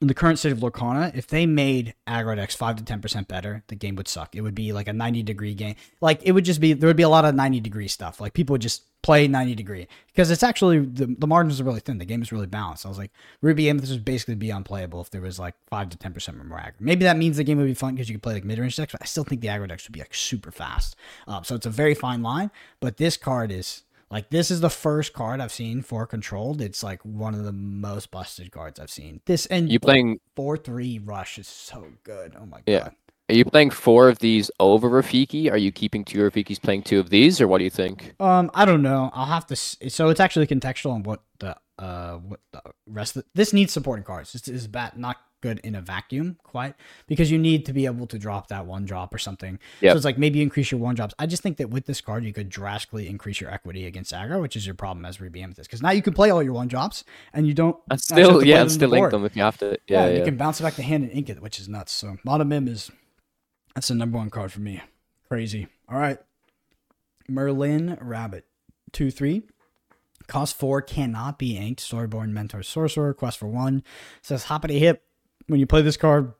[0.00, 3.28] in the current state of Lorcana, if they made aggro decks five to ten percent
[3.28, 4.34] better, the game would suck.
[4.34, 5.76] It would be like a ninety degree game.
[6.00, 8.20] Like it would just be there would be a lot of ninety degree stuff.
[8.20, 11.80] Like people would just play ninety degree because it's actually the the margins are really
[11.80, 11.98] thin.
[11.98, 12.86] The game is really balanced.
[12.86, 15.98] I was like Ruby Amethyst would basically be unplayable if there was like five to
[15.98, 16.72] ten percent more aggro.
[16.80, 18.76] Maybe that means the game would be fun because you could play like mid range
[18.76, 20.96] decks, but I still think the aggro decks would be like super fast.
[21.26, 22.50] Um, so it's a very fine line.
[22.80, 26.62] But this card is like this is the first card I've seen for controlled.
[26.62, 29.20] It's like one of the most busted cards I've seen.
[29.26, 30.20] This and you playing?
[30.34, 32.34] four three rush is so good.
[32.40, 32.62] Oh my God.
[32.66, 32.88] Yeah.
[33.30, 35.50] Are you playing four of these over Rafiki?
[35.50, 38.14] Are you keeping two Rafikis, playing two of these, or what do you think?
[38.20, 39.10] Um, I don't know.
[39.14, 39.52] I'll have to.
[39.54, 43.72] s- So it's actually contextual on what the uh what the rest of this needs
[43.72, 44.32] supporting cards.
[44.34, 46.74] This is bad, not good in a vacuum quite
[47.06, 49.58] because you need to be able to drop that one drop or something.
[49.80, 49.92] Yep.
[49.92, 51.14] So it's like maybe increase your one drops.
[51.18, 54.40] I just think that with this card you could drastically increase your equity against aggro,
[54.42, 55.68] which is your problem as Ruby Amethyst.
[55.68, 58.66] Because now you can play all your one drops and you don't And still, yeah,
[58.68, 59.78] still the link them if you have to.
[59.88, 60.18] Yeah, Yeah, yeah.
[60.18, 61.92] you can bounce it back to hand and ink it, which is nuts.
[61.92, 62.90] So Madam Mim is
[63.74, 64.80] that's the number one card for me.
[65.28, 65.66] Crazy.
[65.88, 66.18] All right.
[67.28, 68.46] Merlin Rabbit.
[68.92, 69.42] Two three.
[70.26, 71.80] Cost four cannot be inked.
[71.80, 73.14] Storyborn Mentor Sorcerer.
[73.14, 73.82] Quest for one.
[74.22, 75.02] Says hoppity hip.
[75.46, 76.32] When you play this card,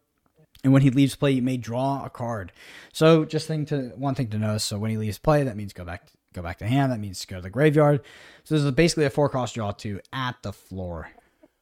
[0.62, 2.51] and when he leaves play, you may draw a card.
[2.93, 4.64] So just thing to one thing to notice.
[4.64, 6.91] So when he leaves play, that means go back go back to hand.
[6.91, 8.01] That means go to the graveyard.
[8.45, 11.11] So this is basically a four cost draw two at the floor.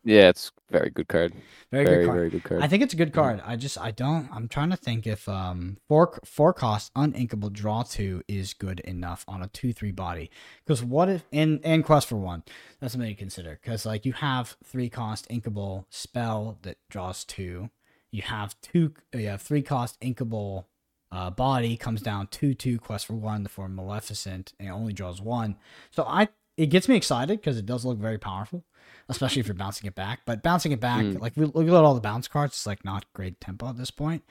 [0.05, 1.33] Yeah, it's a very good card.
[1.71, 2.17] Very, Very, good card.
[2.17, 2.63] very good card.
[2.63, 3.41] I think it's a good card.
[3.45, 7.83] I just I don't I'm trying to think if um four four cost uninkable draw
[7.85, 10.31] two is good enough on a two three body.
[10.65, 12.43] Because what if and and quest for one?
[12.81, 13.59] That's something to consider.
[13.63, 17.71] Because like you have three cost inkable spell that draws two.
[18.11, 20.65] You have two you have three cost inkable
[21.13, 25.21] uh, body comes down two two quest for one the form Maleficent and only draws
[25.21, 25.57] one.
[25.91, 28.65] So I it gets me excited because it does look very powerful,
[29.09, 30.21] especially if you're bouncing it back.
[30.27, 31.21] But bouncing it back, Mm.
[31.21, 33.91] like we look at all the bounce cards, it's like not great tempo at this
[33.91, 34.23] point.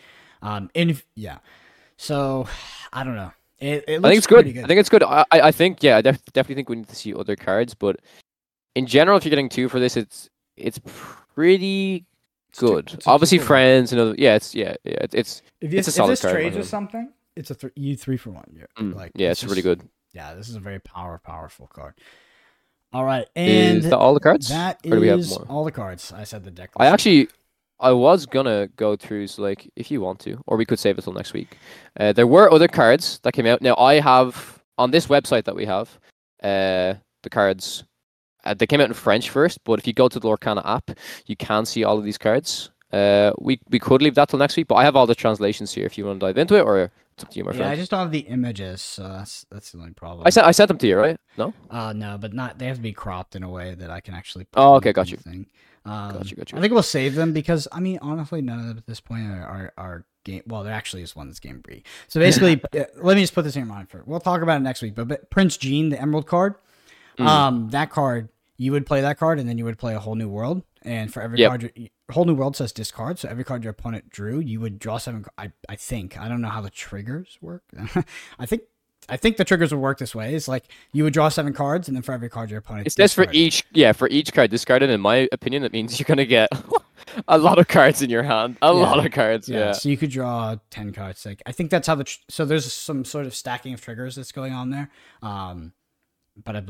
[0.42, 1.40] Um, and if, yeah,
[1.98, 2.48] so
[2.94, 3.32] I don't know.
[3.60, 4.64] It, it looks I think it's pretty good.
[4.64, 5.04] I think it's good.
[5.04, 8.00] I, I think yeah, I def- definitely think we need to see other cards, but
[8.76, 10.80] in general, if you're getting two for this, it's it's
[11.36, 12.06] pretty
[12.50, 12.92] It's two- good.
[12.94, 15.92] it's Obviously, friends and other, yeah, it's yeah, yeah, it's, it's If, you, it's a
[15.92, 16.64] if solid this card, trades man.
[16.66, 18.46] something, it's a th- you three for one.
[18.52, 19.90] Yeah, mm, like yeah, it's, really just- good.
[20.14, 21.96] Yeah, this is a very power powerful card.
[22.94, 24.50] All right, and Is that all the cards?
[24.50, 25.46] that or do we have more?
[25.48, 26.12] all the cards.
[26.12, 26.72] I said the deck.
[26.76, 27.30] I actually,
[27.80, 30.98] I was gonna go through, so like, if you want to, or we could save
[30.98, 31.58] it till next week.
[31.98, 33.62] Uh, there were other cards that came out.
[33.62, 35.98] Now I have on this website that we have,
[36.44, 37.86] uh, the cards.
[38.44, 40.92] Uh, they came out in French first, but if you go to the Lorcana app,
[41.28, 42.72] you can see all of these cards.
[42.92, 45.74] Uh, we we could leave that till next week, but I have all the translations
[45.74, 47.58] here if you want to dive into it, or it's up to you, my yeah,
[47.58, 47.70] friend.
[47.70, 50.28] Yeah, I just don't have the images, so that's that's the only problem.
[50.28, 51.18] I sent I sent them to you, right?
[51.38, 51.54] No.
[51.70, 54.14] Uh no, but not they have to be cropped in a way that I can
[54.14, 54.48] actually.
[54.56, 55.18] Oh, okay, got you.
[55.18, 55.48] Thing.
[55.84, 56.58] Um, Got you, got you.
[56.60, 59.24] I think we'll save them because I mean, honestly, none of them at this point
[59.24, 60.44] are are, are game.
[60.46, 61.84] Well, there actually is one that's game free.
[62.08, 64.04] So basically, uh, let me just put this in your mind for.
[64.06, 64.94] We'll talk about it next week.
[64.94, 66.56] But, but Prince John, the Emerald card,
[67.18, 67.26] Mm.
[67.26, 70.16] um, that card you would play that card, and then you would play a whole
[70.16, 70.62] new world.
[70.84, 71.50] And for every Yep.
[71.50, 73.20] card, you, whole new world says discard.
[73.20, 75.26] So every card your opponent drew, you would draw seven.
[75.38, 77.64] I I think I don't know how the triggers work.
[78.40, 78.64] I think.
[79.10, 80.36] I think the triggers would work this way.
[80.36, 82.86] It's like you would draw seven cards, and then for every card your opponent.
[82.86, 84.90] It says for each yeah for each card discarded.
[84.92, 86.50] In my opinion, that means you're gonna get
[87.28, 88.58] a lot of cards in your hand.
[88.62, 88.72] A Yeah.
[88.74, 89.50] lot of cards.
[89.50, 89.72] Yeah, Yeah.
[89.74, 91.26] so you could draw ten cards.
[91.26, 94.16] Like I think that's how the tr- so there's some sort of stacking of triggers
[94.16, 94.90] that's going on there.
[95.24, 95.74] Um,
[96.44, 96.64] but I,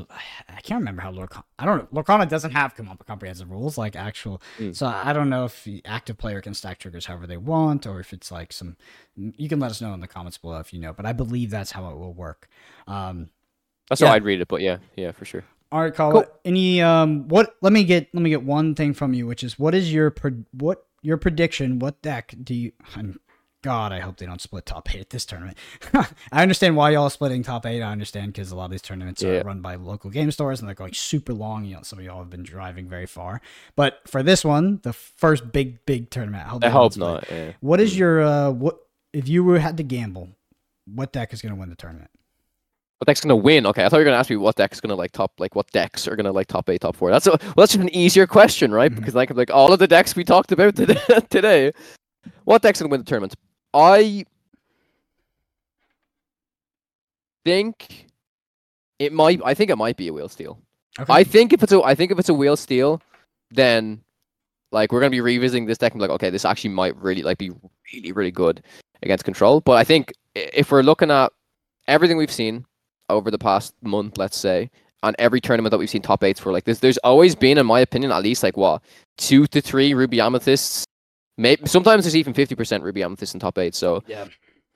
[0.49, 1.43] I can't remember how Lorcana.
[1.59, 2.01] I don't know.
[2.01, 4.41] Lorcana doesn't have com- comprehensive rules like actual.
[4.57, 4.75] Mm.
[4.75, 7.99] So I don't know if the active player can stack triggers however they want, or
[7.99, 8.75] if it's like some.
[9.15, 10.93] You can let us know in the comments below if you know.
[10.93, 12.47] But I believe that's how it will work.
[12.87, 13.29] Um,
[13.89, 14.07] That's Yeah.
[14.07, 14.47] how I'd read it.
[14.47, 15.43] But yeah, yeah, for sure.
[15.71, 16.11] all right, Carl.
[16.11, 16.25] Cool.
[16.43, 17.55] Any um, what?
[17.61, 20.09] Let me get let me get one thing from you, which is what is your
[20.11, 21.79] pre- what your prediction?
[21.79, 22.71] What deck do you?
[22.95, 23.19] I'm,
[23.63, 25.57] God, I hope they don't split top eight at this tournament.
[25.93, 27.81] I understand why y'all are splitting top eight.
[27.81, 29.41] I understand because a lot of these tournaments Yeah.
[29.41, 31.65] are run by local game stores and they're going super long.
[31.65, 33.39] You know, some of y'all have been driving very far.
[33.75, 37.29] But for this one, the first big big tournament, I hope, I hope not.
[37.29, 37.51] Yeah.
[37.59, 38.79] What is your uh, what
[39.13, 40.29] if you were had to gamble?
[40.85, 42.09] What deck is going to win the tournament?
[42.97, 43.65] What deck's gonna win?
[43.65, 45.65] Okay, I thought you were gonna ask me what deck's gonna like top like what
[45.71, 47.09] decks are gonna like top eight, top four.
[47.09, 48.91] That's a, well, that's just an easier question, right?
[48.91, 48.95] Mhm.
[48.97, 50.99] Because like like all of the decks we talked about today,
[51.31, 51.71] today,
[52.43, 53.33] what deck's gonna win the tournament?
[53.73, 54.25] I
[57.45, 58.07] think
[58.99, 59.41] it might.
[59.43, 60.59] I think it might be a Wheel Steel.
[60.99, 61.11] Okay.
[61.11, 63.01] I think if it's a, I think if it's a Wheel Steel,
[63.49, 64.01] then
[64.71, 67.23] like we're gonna be revisiting this deck and be like, okay, this actually might really
[67.23, 67.51] like be
[67.93, 68.63] really really good
[69.03, 69.61] against control.
[69.61, 71.31] But I think if we're looking at
[71.87, 72.65] everything we've seen
[73.09, 74.69] over the past month, let's say,
[75.03, 77.65] on every tournament that we've seen top eights for like this, there's always been, in
[77.65, 78.81] my opinion, at least like what
[79.17, 80.85] two to three Ruby Amethysts.
[81.37, 83.75] Maybe sometimes there's even fifty percent Ruby Amethyst in top eight.
[83.75, 84.27] So yeah.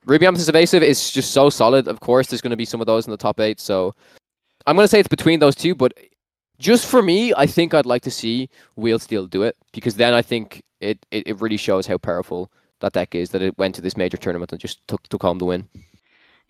[0.06, 1.88] Ruby Amethyst Evasive is just so solid.
[1.88, 3.60] Of course, there's going to be some of those in the top eight.
[3.60, 3.96] So
[4.68, 5.94] I'm going to say it's between those two, but
[6.60, 10.14] just for me, I think I'd like to see Wheel Steel do it because then
[10.14, 12.52] I think it, it, it really shows how powerful
[12.82, 15.40] that deck is that it went to this major tournament and just took took home
[15.40, 15.68] the win.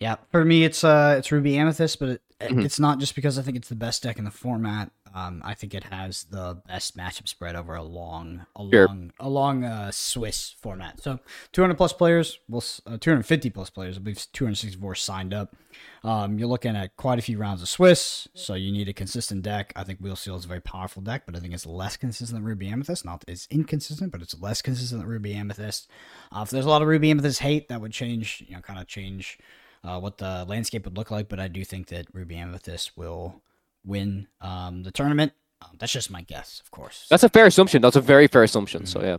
[0.00, 2.64] Yeah, for me it's uh it's Ruby Amethyst, but it, Mhm.
[2.64, 4.90] it's not just because I think it's the best deck in the format.
[5.16, 8.86] Um, I think it has the best matchup spread over a long, a Sure.
[8.86, 11.00] long, a long uh, Swiss format.
[11.00, 11.20] So
[11.52, 13.96] 200 plus players, well, uh, 250 plus players.
[13.96, 15.56] I believe 264 signed up.
[16.04, 19.42] Um, you're looking at quite a few rounds of Swiss, so you need a consistent
[19.42, 19.72] deck.
[19.74, 22.36] I think Wheel Steel is a very powerful deck, but I think it's less consistent
[22.36, 23.04] than Ruby Amethyst.
[23.06, 25.88] Not it's inconsistent, but it's less consistent than Ruby Amethyst.
[26.30, 28.78] Uh, if there's a lot of Ruby Amethyst hate, that would change, you know, kind
[28.78, 29.38] of change
[29.82, 31.28] uh, what the landscape would look like.
[31.30, 33.40] But I do think that Ruby Amethyst will
[33.86, 35.32] win um, the tournament.
[35.62, 37.06] Um, that's just my guess, of course.
[37.08, 37.80] That's a fair assumption.
[37.80, 38.84] That's a very fair assumption.
[38.84, 39.16] So yeah,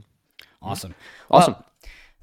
[0.61, 0.93] awesome.
[1.32, 1.53] awesome.
[1.53, 1.65] Well,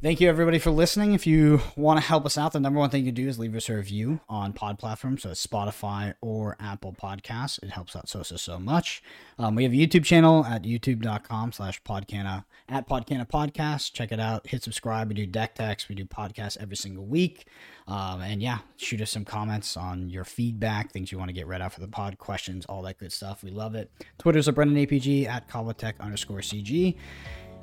[0.05, 1.15] Thank you everybody for listening.
[1.15, 3.57] If you want to help us out, the number one thing you do is leave
[3.57, 7.59] us a review on pod platforms, so Spotify or Apple Podcasts.
[7.63, 9.03] It helps out so so so much.
[9.39, 13.95] Um, we have a YouTube channel at youtube.com slash podcana at podcana podcast.
[13.95, 14.47] Check it out.
[14.47, 15.09] Hit subscribe.
[15.09, 15.89] We do deck techs.
[15.89, 17.47] We do podcasts every single week.
[17.89, 21.47] Um, and yeah, shoot us some comments on your feedback, things you want to get
[21.47, 23.43] read out for the pod, questions, all that good stuff.
[23.43, 23.91] We love it.
[24.19, 26.95] Twitter's at Brendan APG at Kawatek underscore CG.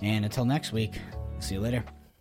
[0.01, 0.99] And until next week,
[1.37, 1.85] see you later.